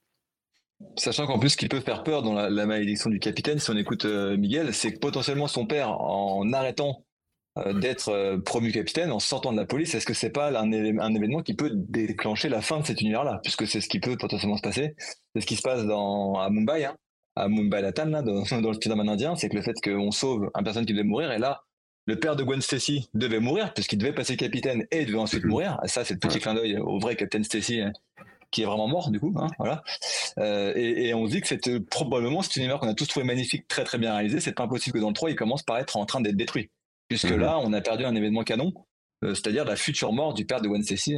[0.95, 3.77] Sachant qu'en plus, ce qui peut faire peur dans la, malédiction du capitaine, si on
[3.77, 7.03] écoute euh, Miguel, c'est que potentiellement son père, en arrêtant
[7.57, 10.71] euh, d'être euh, promu capitaine, en sortant de la police, est-ce que c'est pas un,
[10.71, 13.39] événement qui peut déclencher la fin de cet univers-là?
[13.43, 14.95] Puisque c'est ce qui peut potentiellement se passer.
[15.33, 16.95] C'est ce qui se passe dans, à Mumbai, hein,
[17.35, 20.49] à Mumbai Latan, là, dans, dans le Spider-Man indien, c'est que le fait qu'on sauve
[20.53, 21.61] un personne qui devait mourir, et là,
[22.05, 25.79] le père de Gwen Stacy devait mourir, puisqu'il devait passer capitaine et devait ensuite mourir.
[25.85, 27.93] Ça, c'est le petit clin d'œil au vrai Captain Stacy hein,
[28.53, 29.33] qui est vraiment mort du coup.
[29.35, 29.83] Hein, voilà.
[30.37, 33.07] Euh, et, et, on se dit que c'est euh, probablement cet univers qu'on a tous
[33.07, 34.39] trouvé magnifique, très très bien réalisé.
[34.39, 36.69] C'est pas impossible que dans le 3, il commence par être en train d'être détruit.
[37.09, 37.39] Puisque mhm.
[37.39, 38.73] là, on a perdu un événement canon,
[39.23, 41.17] euh, c'est-à-dire la future mort du père de Gwen Stacy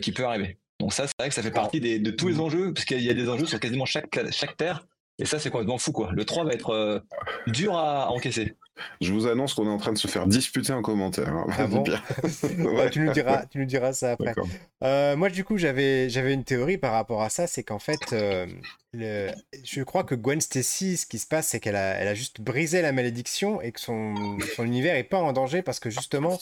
[0.00, 0.58] qui peut arriver.
[0.78, 3.02] Donc ça, c'est vrai que ça fait partie des, de tous les enjeux, parce qu'il
[3.02, 4.86] y a des enjeux sur quasiment chaque, chaque terre.
[5.18, 6.10] Et ça, c'est complètement fou, quoi.
[6.12, 7.02] Le 3 va être
[7.48, 8.56] dur à encaisser.
[9.00, 11.28] Je vous annonce qu'on est en train de se faire disputer en commentaire.
[11.28, 11.46] Hein.
[11.58, 11.82] Ah bon
[12.74, 14.34] bah, tu, nous diras, tu nous diras ça après.
[14.82, 18.12] Euh, moi, du coup, j'avais, j'avais une théorie par rapport à ça, c'est qu'en fait,
[18.12, 18.46] euh,
[18.92, 19.30] le...
[19.64, 22.40] je crois que Gwen Stacy, ce qui se passe, c'est qu'elle a, elle a juste
[22.40, 24.14] brisé la malédiction et que son,
[24.56, 26.38] son univers est pas en danger parce que justement,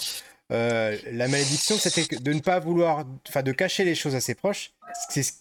[0.52, 4.34] euh, la malédiction, c'était de ne pas vouloir, enfin, de cacher les choses à ses
[4.34, 4.72] proches.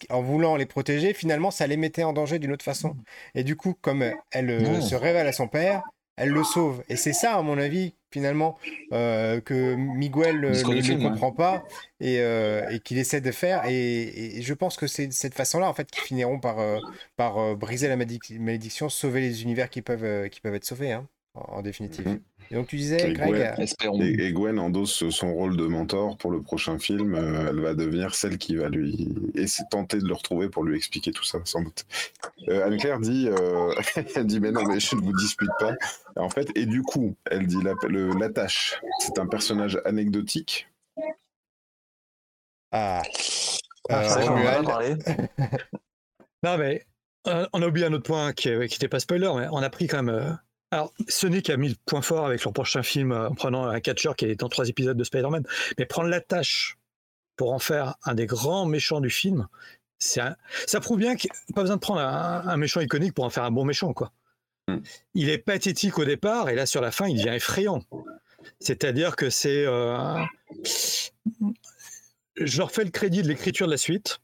[0.08, 2.96] En voulant les protéger, finalement, ça les mettait en danger d'une autre façon.
[3.34, 5.82] Et du coup, comme elle se révèle à son père,
[6.16, 6.82] elle le sauve.
[6.88, 8.58] Et c'est ça, à mon avis, finalement,
[8.92, 11.64] euh, que Miguel ne, comprend pas
[12.02, 13.64] euh, et, qu'il essaie de faire.
[13.66, 16.78] Et, je pense que c'est de cette façon-là, en fait, qu'ils finiront par, euh,
[17.16, 21.62] par briser la malédiction, sauver les univers qui peuvent, qui peuvent être sauvés, hein, en,
[21.62, 22.06] définitive.
[22.06, 22.20] Mhm.
[22.52, 23.54] Et donc tu disais, Greg.
[24.20, 27.14] et, Gwen endosse son rôle de mentor pour le prochain film.
[27.14, 30.76] Euh, elle va devenir celle qui va lui essayer tenter de le retrouver pour lui
[30.76, 31.86] expliquer tout ça, sans doute.
[32.48, 33.72] Euh, Anne-Claire dit, euh,
[34.14, 35.72] elle dit, mais non, mais je ne vous dispute pas.
[36.16, 40.68] En fait, et du coup, elle dit, la, la tâche, c'est un personnage anecdotique.
[42.70, 43.00] Ah.
[43.88, 44.18] ah
[46.42, 46.84] non, mais
[47.24, 50.02] on a oublié un autre point qui n'était pas spoiler, mais on a pris quand
[50.02, 50.38] même
[50.72, 53.78] alors, Sonic a mis le point fort avec leur prochain film euh, en prenant un
[53.80, 55.44] catcher qui est dans trois épisodes de Spider-Man.
[55.78, 56.78] Mais prendre la tâche
[57.36, 59.48] pour en faire un des grands méchants du film,
[59.98, 60.34] ça
[60.80, 63.44] prouve bien qu'il n'y a pas besoin de prendre un, méchant iconique pour en faire
[63.44, 63.92] un bon méchant.
[63.92, 64.12] quoi.
[64.66, 64.78] Mm.
[65.14, 67.82] Il est pathétique au départ et là, sur la fin, il devient effrayant.
[68.58, 69.66] C'est-à-dire que c'est.
[69.66, 70.18] Euh,
[72.36, 74.20] je leur fais le crédit de l'écriture de la suite.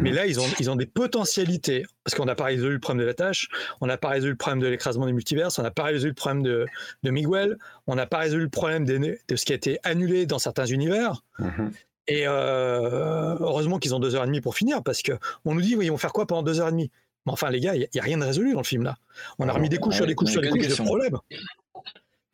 [0.00, 0.16] Mais mhm.
[0.16, 1.84] là, ils ont, ils ont des potentialités.
[2.04, 3.48] Parce qu'on n'a pas résolu le problème de la tâche,
[3.80, 6.14] on n'a pas résolu le problème de l'écrasement des multiverses, on n'a pas résolu le
[6.14, 6.66] problème de,
[7.02, 10.26] de Miguel, on n'a pas résolu le problème de, de, ce qui a été annulé
[10.26, 11.22] dans certains univers.
[11.38, 11.72] Mhm.
[12.08, 15.76] Et euh, heureusement qu'ils ont deux heures et demie pour finir, parce qu'on nous dit,
[15.76, 16.90] oui, ils vont faire quoi pendant deux heures et demie?
[17.26, 18.96] Mais enfin, les gars, il n'y a, rien de résolu dans le film là.
[19.38, 21.18] On a remis des couches sur des couches sur des couches de problèmes.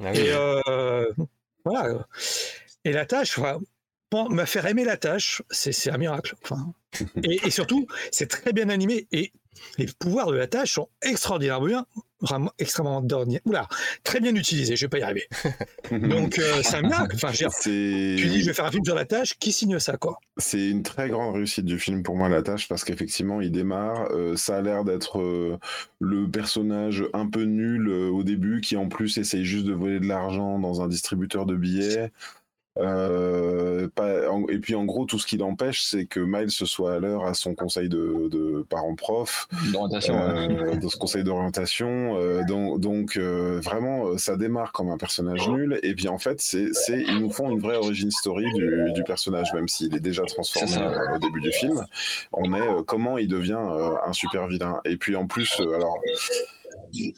[0.02, 1.12] Ah et euh,
[1.64, 2.06] voilà.
[2.84, 3.38] Et la tâche,
[4.30, 6.34] m'a faire aimer la tâche, c'est un miracle.
[6.42, 6.72] Enfin,
[7.22, 9.32] et, surtout, c'est très bien animé et
[9.76, 11.86] les pouvoirs de la tâche sont extraordinairement bien,
[12.20, 13.04] vraiment extrêmement
[13.44, 13.68] Oula,
[14.04, 14.76] très bien utilisés.
[14.76, 15.26] Je vais pas y arriver.
[15.90, 17.16] Donc euh, c'est un miracle.
[17.16, 19.36] Enfin, tu dis, je vais faire un film sur la tâche.
[19.38, 20.20] Qui signe ça, quoi?
[20.36, 24.08] C'est une très grande réussite du film pour moi, la tâche, parce qu'effectivement, il démarre.
[24.12, 25.58] Euh, ça a l'air d'être euh,
[26.00, 30.06] le personnage un peu nul au début, qui en plus essaye juste de voler de
[30.06, 32.12] l'argent dans un distributeur de billets.
[32.78, 33.88] Euh,
[34.48, 37.34] et puis en gros, tout ce qui l'empêche, c'est que Miles soit à l'heure à
[37.34, 40.14] son conseil de, de parents-prof, D'orientation.
[40.18, 42.16] euh, dans ce conseil d'orientation.
[42.18, 45.78] euh, donc, donc euh, vraiment, ça démarre comme un personnage nul.
[45.82, 49.02] Et puis en fait, c'est, c'est, ils nous font une vraie origin story du, du
[49.04, 51.84] personnage, même s'il est déjà transformé euh, au début du film.
[52.32, 54.80] On est euh, comment il devient euh, un super vilain.
[54.84, 55.98] Et puis en plus, euh, alors.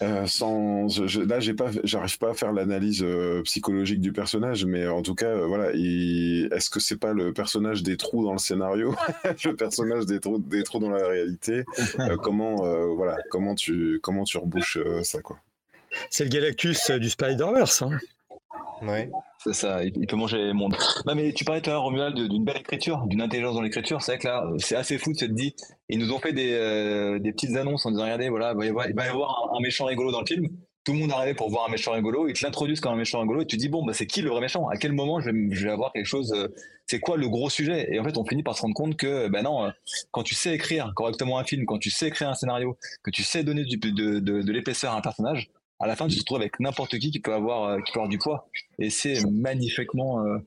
[0.03, 4.13] Euh, sans, je- je- là, j'ai pas, j'arrive pas à faire l'analyse euh, psychologique du
[4.13, 7.97] personnage, mais en tout cas, euh, voilà, il- est-ce que c'est pas le personnage des
[7.97, 8.95] trous dans le scénario,
[9.45, 11.65] le personnage des trous, des trous dans la réalité
[11.99, 15.39] Euh, Comment, euh, voilà, comment tu, comment tu rebouches euh, ça, quoi?
[16.11, 17.83] C'est le Galactus euh, du Spider-Verse.
[17.83, 17.99] hein.
[18.83, 19.11] Ouais.
[19.43, 20.77] C'est ça, il peut manger le monde.
[21.07, 24.03] Non, mais tu parlais tout à l'heure, Romuald, d'une belle écriture, d'une intelligence dans l'écriture.
[24.03, 25.53] C'est vrai que là, c'est assez fou de se dire,
[25.89, 29.09] ils nous ont fait des, euh, petites annonces en disant, regardez, voilà, il va y
[29.09, 30.47] avoir, un, méchant rigolo dans le film.
[30.85, 33.21] Tout le monde arrivait pour voir un méchant rigolo, ils te l'introduisent comme un méchant
[33.21, 34.69] rigolo, et tu dis, bon, bah, c'est qui le vrai méchant?
[34.69, 36.49] À quel moment je vais, je avoir quelque chose euh,
[36.87, 37.89] C'est quoi le gros sujet?
[37.91, 39.71] Et en fait, on finit par se rendre compte que, ben non, euh,
[40.11, 43.23] quand tu sais écrire correctement un film, quand tu sais écrire un scénario, que tu
[43.23, 45.51] sais donner de l'épaisseur à un personnage,
[45.81, 47.99] à la fin, tu te retrouves avec n'importe qui qui peut avoir, euh, qui peut
[47.99, 48.49] avoir du poids.
[48.79, 50.39] Et c'est magnifiquement euh,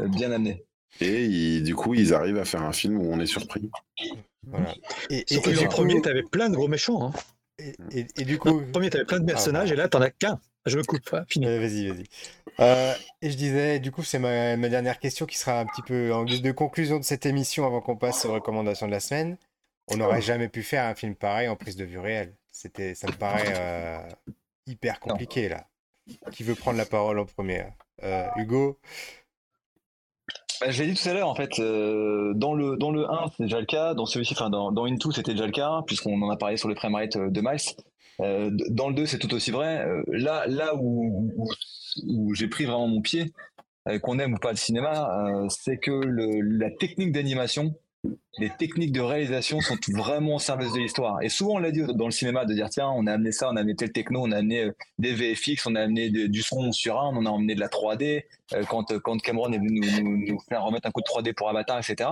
[0.00, 0.64] euh, bien amené.
[1.00, 3.70] Et ils- du coup, ils arrivent à faire un film où on est surpris.
[4.46, 4.74] Voilà.
[5.10, 7.08] Et, et- et que du premier, t'avais plein de gros méchants.
[7.08, 7.12] hein.
[7.58, 10.10] et- et- et du coup, Le premier, t'avais plein de personnages, et là, t'en as
[10.10, 10.38] qu'un.
[10.66, 11.10] Je me coupe.
[11.28, 11.46] Fini.
[11.46, 12.04] Euh, vas-y, vas-y.
[12.60, 15.82] Euh, et je disais, du coup, c'est ma, ma dernière question qui sera un petit
[15.82, 19.00] peu en guise de conclusion de cette émission avant qu'on passe aux recommandations de la
[19.00, 19.38] semaine.
[19.88, 22.34] On n'aurait jamais pu faire un film pareil en prise de vue réelle.
[22.50, 23.98] C'était, ça me paraît euh,
[24.68, 25.66] hyper compliqué là.
[26.32, 27.64] Qui veut prendre la parole en premier?
[28.02, 28.78] Euh, Hugo?
[30.60, 33.26] Bah, je l'ai dit tout à l'heure, en fait, euh, dans, le, dans le 1,
[33.36, 36.20] c'est déjà le cas, dans celui-ci, enfin, dans, dans Into, c'était déjà le cas, puisqu'on
[36.20, 37.60] en a parlé sur le framerate euh, de Miles.
[38.20, 39.86] Euh, dans le 2, c'est tout aussi vrai.
[39.86, 41.48] Euh, là, là où, où,
[42.08, 43.32] où j'ai pris vraiment mon pied,
[44.02, 45.08] qu'on aime ou pas le cinéma,
[45.48, 47.74] c'est que le, la technique d'animation,
[48.38, 51.20] les techniques de réalisation sont vraiment au service de l'histoire.
[51.22, 53.48] Et souvent, on l'a dit dans le cinéma, de dire, tiens, on a amené ça,
[53.50, 56.42] on a amené tel techno, on a amené euh, des VFX, on a amené du
[56.42, 58.24] son sur un, on a amené de la 3D,
[58.54, 61.78] euh, quand, quand Cameron est venu nous, faire remettre un coup de 3D pour Avatar,
[61.78, 62.10] etc.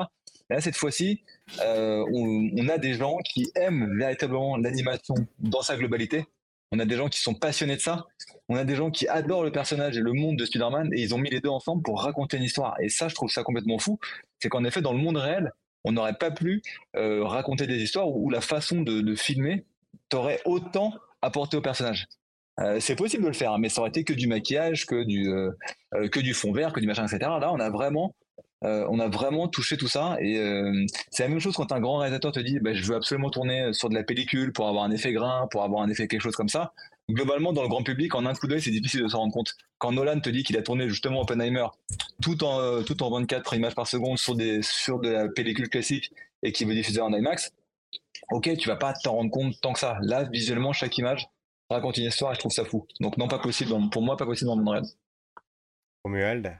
[0.50, 1.22] Et là, cette fois-ci,
[1.60, 6.24] euh, on, on a des gens qui aiment véritablement l'animation dans sa globalité.
[6.72, 8.06] On a des gens qui sont passionnés de ça.
[8.48, 11.14] On a des gens qui adorent le personnage et le monde de Spider-Man et ils
[11.14, 12.74] ont mis les deux ensemble pour raconter une histoire.
[12.80, 13.98] Et ça, je trouve ça complètement fou.
[14.40, 15.52] C'est qu'en effet, dans le monde réel,
[15.86, 16.62] on n'aurait pas pu
[16.96, 19.64] euh, raconter des histoires où, la façon de, filmer
[20.08, 22.06] t'aurait autant apporté au personnage.
[22.60, 25.04] Euh, c'est possible de le faire, hein, mais ça aurait été que du maquillage, que
[25.04, 25.52] du, euh,
[26.08, 27.18] que du fond vert, que du machin, etc.
[27.40, 28.14] Là, on a vraiment,
[28.62, 30.16] on a vraiment touché tout ça.
[30.20, 30.34] Et
[31.10, 33.72] c'est la même chose quand un grand réalisateur te dit, bah, je veux absolument tourner
[33.72, 36.34] sur de la pellicule pour avoir un effet grain, pour avoir un effet quelque chose
[36.34, 36.72] comme ça.
[37.08, 39.54] Globalement, dans le grand public, en un coup d'œil, c'est difficile de s'en rendre compte.
[39.78, 41.66] Quand Nolan te dit qu'il a tourné justement Oppenheimer
[42.20, 45.68] tout en, euh, tout en 24 images par seconde sur, des, sur de la pellicule
[45.68, 46.10] classique
[46.42, 47.52] et qu'il veut diffuser en IMAX,
[48.32, 49.98] ok, tu vas pas t'en rendre compte tant que ça.
[50.02, 51.28] Là, visuellement, chaque image
[51.70, 52.86] raconte une histoire et je trouve ça fou.
[52.98, 53.70] Donc, non, pas possible.
[53.70, 54.84] dans- Pour moi, pas possible dans le monde réel.
[56.04, 56.58] Romuald?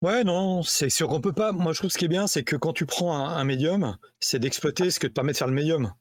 [0.00, 1.52] Ouais, non, c'est sûr qu'on peut pas.
[1.52, 3.98] Moi, je trouve ce qui est bien, c'est que quand tu prends un, un médium,
[4.18, 5.92] c'est d'exploiter ce que te permet de faire le médium.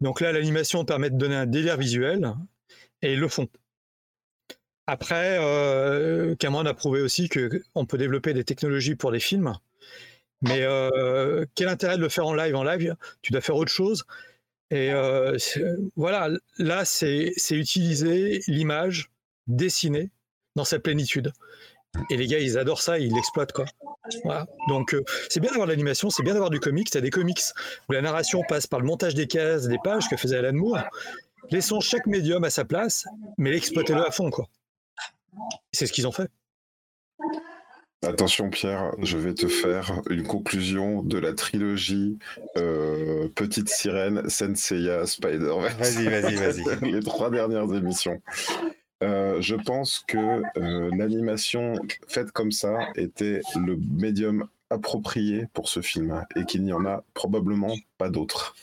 [0.00, 2.34] Donc là, l'animation permet de donner un délire visuel,
[3.02, 3.48] et ils le font.
[4.86, 9.52] Après, euh, Cameron a prouvé aussi qu'on peut développer des technologies pour les films,
[10.42, 13.72] mais euh, quel intérêt de le faire en live En live, tu dois faire autre
[13.72, 14.04] chose.
[14.70, 15.36] Et euh,
[15.96, 19.10] voilà, là, c'est utiliser l'image
[19.46, 20.10] dessinée
[20.54, 21.32] dans sa plénitude.
[22.10, 23.64] Et les gars, ils adorent ça, ils l'exploitent, quoi.
[24.24, 24.46] Voilà.
[24.68, 26.88] Donc, euh, c'est bien d'avoir de l'animation, c'est bien d'avoir du comics.
[26.90, 27.40] T'as des comics
[27.88, 30.84] où la narration passe par le montage des cases, des pages que faisait Alan Moore.
[31.50, 33.06] Laissons chaque médium à sa place,
[33.38, 34.46] mais l'exploitez-le à fond, quoi.
[35.72, 36.30] C'est ce qu'ils ont fait.
[38.02, 42.18] Attention Pierre, je vais te faire une conclusion de la trilogie
[42.56, 45.76] euh, Petite Sirène, Senseiya, Spider-Verse.
[45.76, 46.64] Vas-y, vas-y, vas-y.
[46.92, 48.20] Les trois dernières émissions.
[49.02, 51.74] Euh, je pense que euh, l'animation
[52.08, 57.04] faite comme ça était le médium approprié pour ce film et qu'il n'y en a
[57.14, 58.54] probablement pas d'autre.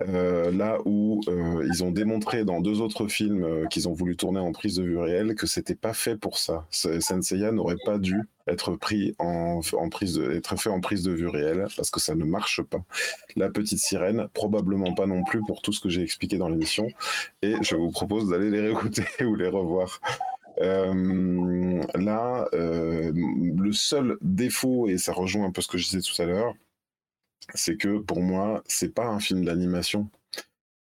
[0.00, 4.16] Euh, là où euh, ils ont démontré dans deux autres films euh, qu'ils ont voulu
[4.16, 6.66] tourner en prise de vue réelle que c'était pas fait pour ça.
[6.70, 11.66] Senseiya n'aurait pas dû être pris en, prise être fait en prise de vue réelle
[11.76, 12.82] parce que ça ne marche pas.
[13.36, 16.88] La petite sirène, probablement pas non plus pour tout ce que j'ai expliqué dans l'émission.
[17.42, 20.00] Et je vous propose d'aller les réécouter ou les revoir.
[20.58, 26.24] Là, le seul défaut, et ça rejoint un peu ce que je disais tout à
[26.24, 26.54] l'heure,
[27.54, 30.08] c'est que pour moi, c'est pas un film d'animation.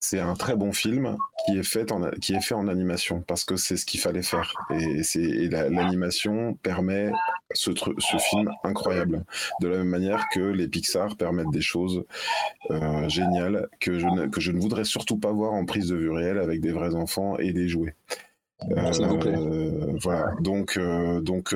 [0.03, 3.45] c'est un très bon film qui est fait en, qui est fait en animation parce
[3.45, 4.55] que c'est ce qu'il fallait faire.
[4.71, 7.13] Et, c'est, l'animation permet
[7.53, 9.25] ce, ce film incroyable.
[9.61, 12.05] De la même manière que les Pixar permettent des choses
[12.71, 15.97] euh, géniales que je, ne, que je ne voudrais surtout pas voir en prise de
[15.97, 17.95] vue réelle avec des vrais enfants et des jouets.
[18.71, 20.35] Euh, voilà.
[20.41, 21.55] Donc, euh, donc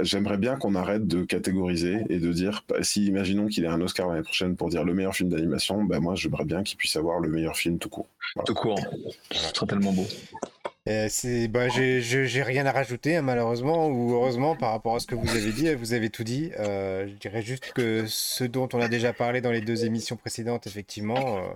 [0.00, 3.80] j'aimerais bien qu'on arrête de catégoriser et de dire, bah, si imaginons qu'il ait un
[3.80, 6.96] Oscar l'année prochaine pour dire le meilleur film d'animation, bah, moi j'aimerais bien qu'il puisse
[6.96, 8.08] avoir le meilleur film tout court.
[8.46, 8.80] Tout court,
[9.30, 10.06] ce serait tellement beau.
[10.88, 11.08] Euh,
[11.48, 15.30] bah, j'ai rien à rajouter hein, malheureusement ou heureusement par rapport à ce que vous
[15.30, 16.50] avez dit, vous avez tout dit.
[16.58, 20.16] Euh, je dirais juste que ce dont on a déjà parlé dans les deux émissions
[20.16, 21.52] précédentes, effectivement, euh,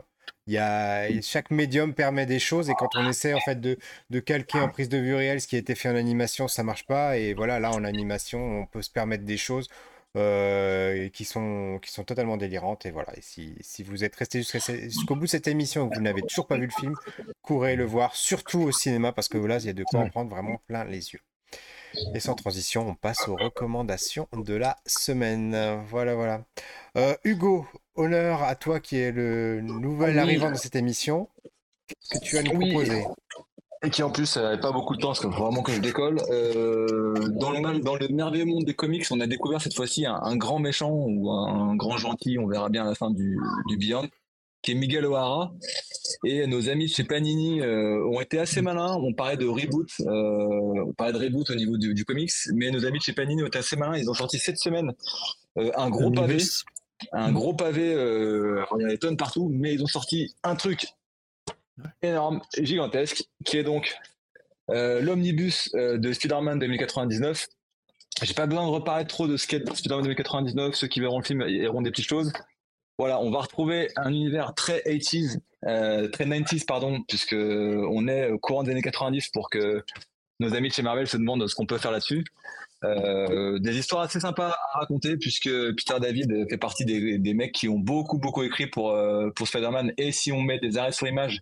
[0.52, 3.78] y a, chaque médium permet des choses et quand on essaie en fait de,
[4.10, 6.62] de, calquer en prise de vue réelle ce qui a été fait en animation, ça
[6.62, 7.18] marche pas.
[7.18, 9.68] Et voilà, là en animation, on peut se permettre des choses
[10.16, 12.86] euh, qui, sont, qui sont totalement délirantes.
[12.86, 16.00] Et voilà, si, si vous êtes resté jusqu'au bout de cette émission et que vous
[16.00, 16.94] n'avez toujours pas vu le film,
[17.42, 20.08] courez le voir, surtout au cinéma, parce que là, il y a de quoi en
[20.08, 21.20] prendre vraiment plein les yeux.
[22.14, 25.82] Et sans transition, on passe aux recommandations de la semaine.
[25.88, 26.44] Voilà, voilà.
[26.96, 27.66] Euh, Hugo,
[27.96, 31.28] honneur à toi qui est le nouvel arrivant de cette émission.
[31.86, 33.04] Qu'est-ce que tu as nous proposer
[33.84, 36.18] et qui en plus n'avait pas beaucoup de temps parce que vraiment que je décolle.
[36.30, 40.36] Euh, dans, le, dans le merveilleux monde des comics, on a découvert cette fois-ci un,
[40.36, 43.38] grand méchant ou un, grand gentil, on verra bien à la fin du,
[43.68, 44.08] du Beyond,
[44.62, 45.52] qui est Miguel O'Hara.
[46.24, 48.96] Et nos amis chez Panini euh, ont été assez malins.
[49.00, 52.84] On parlait de reboot, euh, on parlait de reboot au niveau du, comics, mais nos
[52.84, 53.96] amis chez Panini ont été assez malins.
[53.96, 54.92] Ils ont sorti cette semaine
[55.58, 56.38] euh, un gros pavé,
[57.12, 57.92] un gros pavé.
[57.92, 60.86] il y a des tonnes partout, mais ils ont sorti un truc
[62.02, 63.94] énorme, gigantesque, qui est donc
[64.68, 67.48] l'omnibus de Spider-Man 2099.
[68.22, 70.74] J'ai pas besoin de reparler trop de qu'est Spider-Man 2099.
[70.74, 72.32] Ceux qui verront le film auront des petites choses.
[72.98, 78.30] Voilà, on va retrouver un univers très 80s, euh, très 90s, pardon, puisque on est
[78.30, 79.84] au courant des années 90 pour que
[80.40, 82.24] nos amis de chez Marvel se demandent ce qu'on peut faire là-dessus.
[82.84, 87.68] Euh, des histoires assez sympas à raconter puisque Peter David fait partie des, mecs qui
[87.70, 91.06] ont beaucoup beaucoup écrit pour euh, pour Spider-Man et si on met des arrêts sur
[91.08, 91.40] image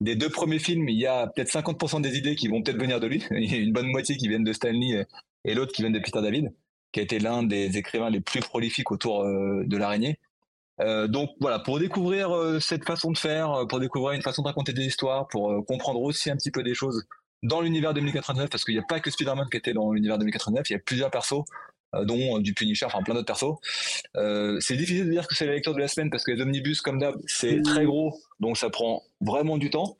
[0.00, 2.98] des deux premiers films, il y a peut-être 50% des idées qui vont peut-être venir
[2.98, 3.24] de lui.
[3.30, 5.06] Il y a une bonne moitié qui viennent de Stanley
[5.44, 6.52] et l'autre qui viennent de Peter David,
[6.92, 10.18] qui a été l'un des écrivains les plus prolifiques autour de l'araignée.
[10.80, 14.42] Euh, donc voilà, pour découvrir euh, cette façon de faire, euh, pour découvrir une façon
[14.42, 17.04] de raconter des histoires, pour comprendre aussi un petit peu des choses
[17.44, 20.68] dans l'univers 2089, parce qu'il n'y a pas que Spider-Man qui était dans l'univers 2089,
[20.70, 21.44] il y a plusieurs persos,
[22.02, 23.54] dont du Punisher, enfin plein d'autres persos.
[24.60, 26.80] c'est difficile de dire que c'est la lecture de la semaine, parce que les omnibus,
[26.80, 29.96] comme d'hab, c'est très gros, donc ça prend vraiment du temps.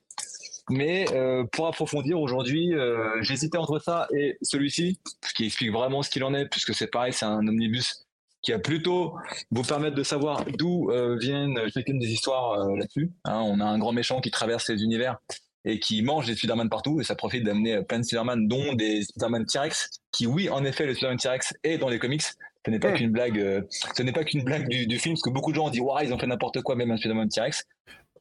[0.70, 1.04] Mais
[1.52, 2.72] pour approfondir aujourd'hui,
[3.20, 4.98] j'hésitais entre ça et celui-ci,
[5.36, 8.04] qui explique vraiment ce qu'il en est, puisque c'est pareil, c'est un omnibus
[8.44, 9.14] qui va plutôt
[9.50, 13.10] vous permettre de savoir d'où euh, viennent chacune des histoires euh, là-dessus.
[13.24, 13.40] Hein.
[13.40, 15.18] on a un grand méchant qui traverse les univers
[15.64, 19.02] et qui mange des Spider-Man partout, et ça profite d'amener plein de Spider-Man, dont des
[19.02, 22.22] Spider-Man T-Rex, qui oui, en effet, le Spider-Man T-Rex est dans les comics.
[22.66, 25.30] Ce n'est pas qu'une blague, euh, ce n'est pas qu'une blague du, film, parce que
[25.30, 27.64] beaucoup de gens ont dit, waouh, ils ont fait n'importe quoi, même un Spider-Man T-Rex.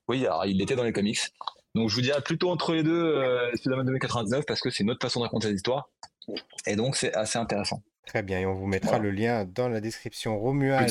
[0.08, 1.20] Oui, alors il était dans les comics.
[1.76, 3.24] Donc je vous dirais plutôt entre les deux,
[3.56, 5.90] Spider-Man 2099, parce que c'est notre façon de raconter les histoires.
[6.68, 7.82] Et donc c'est assez intéressant.
[8.06, 10.38] Très bien, et on vous mettra le lien dans la description.
[10.38, 10.86] Romuald.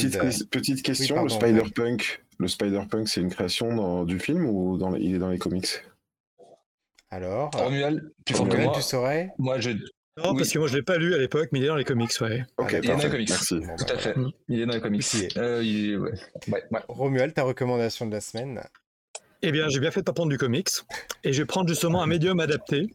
[0.50, 5.18] Petite, question, le Spider-Punk, le Spider-Punk, c'est une création du film ou dans, il est
[5.18, 5.68] dans les comics?
[7.12, 9.70] Alors, Romuald, tu, Romuald, tu saurais Moi, je.
[10.16, 11.84] Non, parce que moi je l'ai pas lu à l'époque, mais il est dans les
[11.84, 12.44] comics, ouais.
[12.58, 13.28] Ok, il est dans les comics.
[13.30, 13.60] Merci.
[13.78, 14.14] Tout à fait.
[14.48, 15.04] Il est dans les comics.
[15.36, 16.12] Euh, il ouais.
[16.48, 18.62] Ouais, Romuald, ta recommandation de la semaine
[19.42, 20.68] Eh bien, j'ai bien fait de pas prendre du comics,
[21.24, 22.90] et je vais prendre justement un médium adapté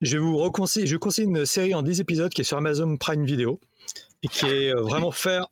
[0.00, 3.24] je vous reconseille, je conseille une série en 10 épisodes qui est sur Amazon Prime
[3.24, 3.58] Video
[4.22, 5.42] et qui est euh, vraiment faite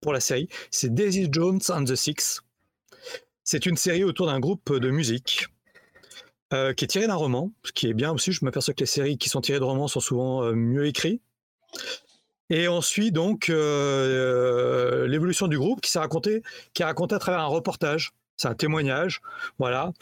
[0.00, 0.48] pour la série.
[0.70, 2.40] C'est Daisy Jones and the Six.
[3.44, 5.46] C'est une série autour d'un groupe de musique
[6.52, 8.32] euh, qui est tiré d'un roman, ce qui est bien aussi.
[8.32, 11.22] Je m'aperçois que les séries qui sont tirées de romans sont souvent euh, mieux écrites.
[12.50, 16.42] Et ensuite, donc, l'évolution du groupe qui s'est raconté,
[16.74, 19.20] qui est raconté à travers un reportage c'est un témoignage,
[19.58, 19.92] voilà.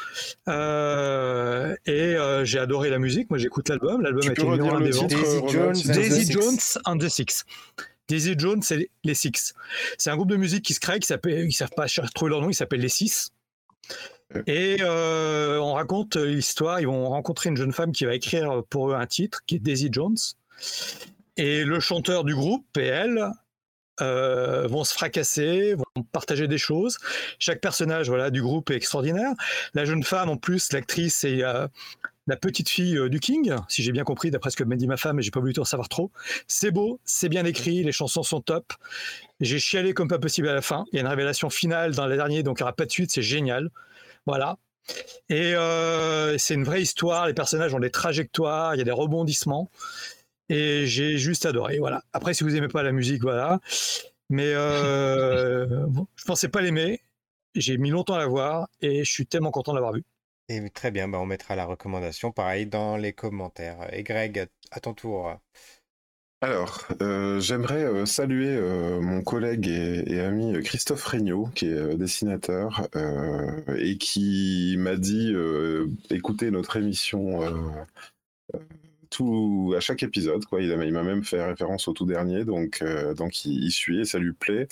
[0.48, 3.28] Euh, et euh, j'ai adoré la musique.
[3.28, 4.00] Moi, j'écoute l'album.
[4.00, 5.10] L'album a été numéro un des ventes.
[5.10, 7.44] Daisy Jones, Daisy Jones and the Six.
[8.08, 9.52] Daisy Jones, c'est les Six.
[9.98, 12.40] C'est un groupe de musique qui se crée, qui s'appelle, ils savent pas trouver leur
[12.40, 13.30] nom, il s'appelle les Six.
[14.46, 16.80] Et euh, on raconte l'histoire.
[16.80, 19.58] Ils vont rencontrer une jeune femme qui va écrire pour eux un titre, qui est
[19.58, 20.16] Daisy Jones.
[21.36, 23.30] Et le chanteur du groupe et elle
[24.00, 26.98] euh, vont se fracasser, vont partager des choses.
[27.38, 29.32] Chaque personnage voilà, du groupe est extraordinaire.
[29.74, 31.66] La jeune femme, en plus, l'actrice, c'est euh,
[32.26, 34.96] la petite fille du King, si j'ai bien compris, d'après ce que m'a dit ma
[34.96, 36.12] femme, et j'ai pas voulu en savoir trop.
[36.46, 38.72] C'est beau, c'est bien écrit, les chansons sont top.
[39.40, 40.84] J'ai chialé comme pas possible à la fin.
[40.92, 42.92] Il y a une révélation finale dans la dernière, donc il n'y aura pas de
[42.92, 43.70] suite, c'est génial.
[44.26, 44.56] Voilà.
[45.28, 45.54] Et
[46.38, 47.26] c'est une vraie histoire.
[47.26, 49.70] Les personnages ont des trajectoires, il y a des rebondissements.
[50.50, 51.78] Et j'ai juste adoré.
[51.78, 52.02] Voilà.
[52.12, 53.60] Après, si vous aimez pas la musique, voilà.
[54.30, 57.00] Mais euh, je pensais pas l'aimer.
[57.54, 60.04] J'ai mis longtemps à la voir et je suis tellement content de l'avoir vu.
[60.48, 63.92] Et très bien, bah on mettra la recommandation pareil dans les commentaires.
[63.94, 65.36] Et Greg, à ton tour.
[66.42, 72.88] Alors, euh, j'aimerais euh, saluer euh, mon collègue et, ami Christophe Regnault, qui est dessinateur,
[73.76, 75.34] et qui m'a dit
[76.10, 77.40] écoutez notre émission
[79.10, 80.62] tout à chaque épisode quoi.
[80.62, 84.04] Il m'a même fait référence au tout dernier donc euh, donc il, il, suit et
[84.04, 84.68] ça lui plaît.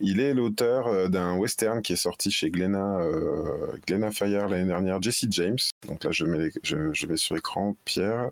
[0.00, 4.66] Il est l'auteur euh, d'un western qui est sorti chez Glenna euh, Glenna Fire l'année
[4.66, 5.58] dernière Jesse James.
[5.86, 8.30] Donc là je mets je, je, vais sur écran Pierre.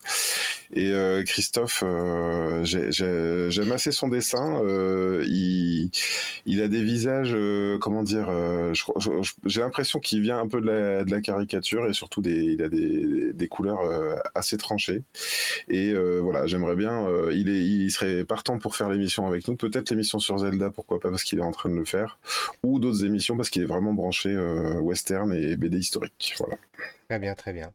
[0.72, 0.92] Et
[1.26, 1.82] Christophe
[2.62, 4.62] j'aime assez son dessin
[5.26, 5.90] il
[6.46, 7.36] il a des visages
[7.80, 8.30] comment dire
[9.46, 12.62] j'ai l'impression qu'il vient un peu de la, de la, caricature et surtout des il
[12.62, 13.80] a des, des couleurs
[14.34, 15.02] assez tranchées
[15.68, 17.06] et euh, voilà, j'aimerais bien.
[17.06, 19.56] Euh, il, est, il serait partant pour faire l'émission avec nous.
[19.56, 22.18] Peut-être l'émission sur Zelda, pourquoi pas, parce qu'il est en train de le faire.
[22.62, 26.34] Ou d'autres émissions, parce qu'il est vraiment branché euh, western et BD historique.
[26.38, 26.56] Voilà.
[27.08, 27.72] Très bien, très bien.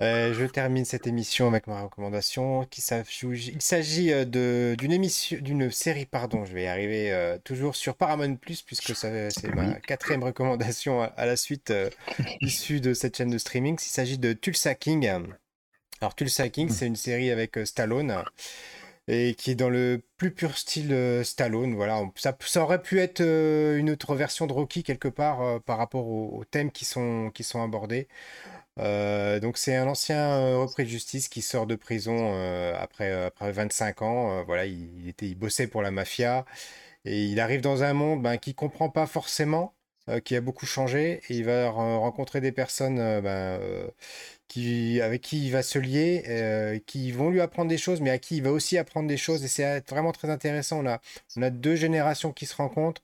[0.00, 2.64] je termine cette émission avec ma recommandation.
[2.64, 8.36] Qui il s'agit d'une émission, d'une série, pardon, je vais y arriver, toujours sur Paramount
[8.36, 11.72] Plus, puisque c'est ma quatrième recommandation à, à la suite
[12.40, 13.76] issue de cette chaîne de streaming.
[13.80, 15.06] Il s'agit de Tulsa King.
[16.00, 16.72] Alors Tulsa King, hmm.
[16.72, 18.22] c'est une série avec euh, Stallone
[19.08, 21.74] et qui est dans le plus pur style euh, Stallone.
[21.74, 25.78] Voilà, ça, ça, aurait pu être euh, une autre version de Rocky quelque part par
[25.78, 28.08] rapport aux, thèmes qui sont, qui sont abordés.
[28.76, 32.34] donc c'est un ancien repris de justice qui sort de prison
[32.74, 34.44] après, après 25 ans.
[34.44, 36.44] voilà, il, était, il bossait pour la mafia
[37.04, 39.74] et il arrive dans un monde ben, qu'il comprend pas forcément,
[40.24, 43.60] qui a beaucoup changé et il va rencontrer des personnes ben,
[44.48, 48.10] qui, avec qui il va se lier, euh, qui vont lui apprendre des choses, mais
[48.10, 49.44] à qui il va aussi apprendre des choses.
[49.44, 50.80] Et c'est vraiment très intéressant.
[50.82, 51.00] On a,
[51.36, 53.02] on a deux générations qui se rencontrent.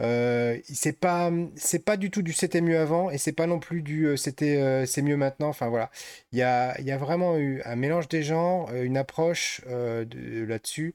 [0.00, 3.58] Euh, c'est pas c'est pas du tout du c'était mieux avant et c'est pas non
[3.58, 5.90] plus du euh, c'était euh, c'est mieux maintenant enfin voilà
[6.32, 10.94] il y a, y a vraiment eu un mélange des genres une approche là-dessus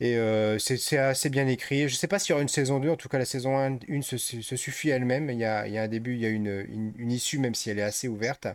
[0.00, 0.16] et
[0.58, 3.08] c'est assez bien écrit je sais pas s'il y aura une saison 2 en tout
[3.08, 6.14] cas la saison 1 une se, suffit elle-même il y a, y a, un début
[6.14, 8.46] il y a une, une, issue même si elle est assez ouverte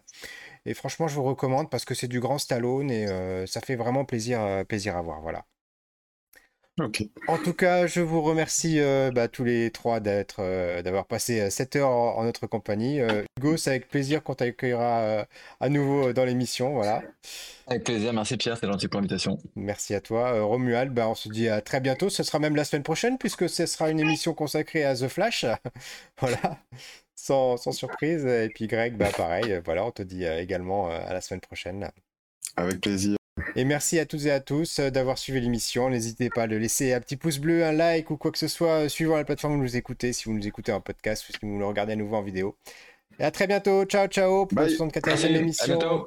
[0.65, 3.75] et franchement, je vous recommande parce que c'est du grand Stallone et euh, ça fait
[3.75, 5.21] vraiment plaisir, euh, plaisir à voir.
[5.21, 5.45] Voilà.
[7.27, 10.41] En tout cas, je vous remercie euh, bah, tous les trois d'être,
[10.81, 13.01] d'avoir passé 7 heures en, notre compagnie.
[13.37, 15.25] Hugo, c'est avec plaisir qu'on t'accueillera
[15.59, 16.75] à nouveau dans l'émission.
[16.75, 17.03] Voilà.
[17.67, 19.37] Avec plaisir, merci Pierre, c'est gentil pour l'invitation.
[19.57, 20.41] Merci à toi.
[20.41, 22.09] Romuald, bah, on se dit à très bientôt.
[22.09, 25.45] Ce sera même la semaine prochaine puisque ce sera une émission consacrée à The Flash.
[26.21, 26.59] voilà
[27.19, 28.25] sans, surprise.
[28.25, 31.21] Et puis Greg, bah pareil, euh, voilà, on te dit euh, également euh, à la
[31.21, 31.89] semaine prochaine.
[32.55, 33.17] Avec plaisir.
[33.55, 35.89] Et merci à toutes et à tous d'avoir suivi l'émission.
[35.89, 38.89] N'hésitez pas à laisser un petit pouce bleu, un like ou quoi que ce soit
[38.89, 41.39] suivant la plateforme où vous nous écoutez, si vous nous écoutez en podcast ou si
[41.41, 42.57] vous nous regardez à nouveau en vidéo.
[43.17, 43.85] Et à très bientôt.
[43.85, 46.05] Ciao, ciao pour la 74e émission.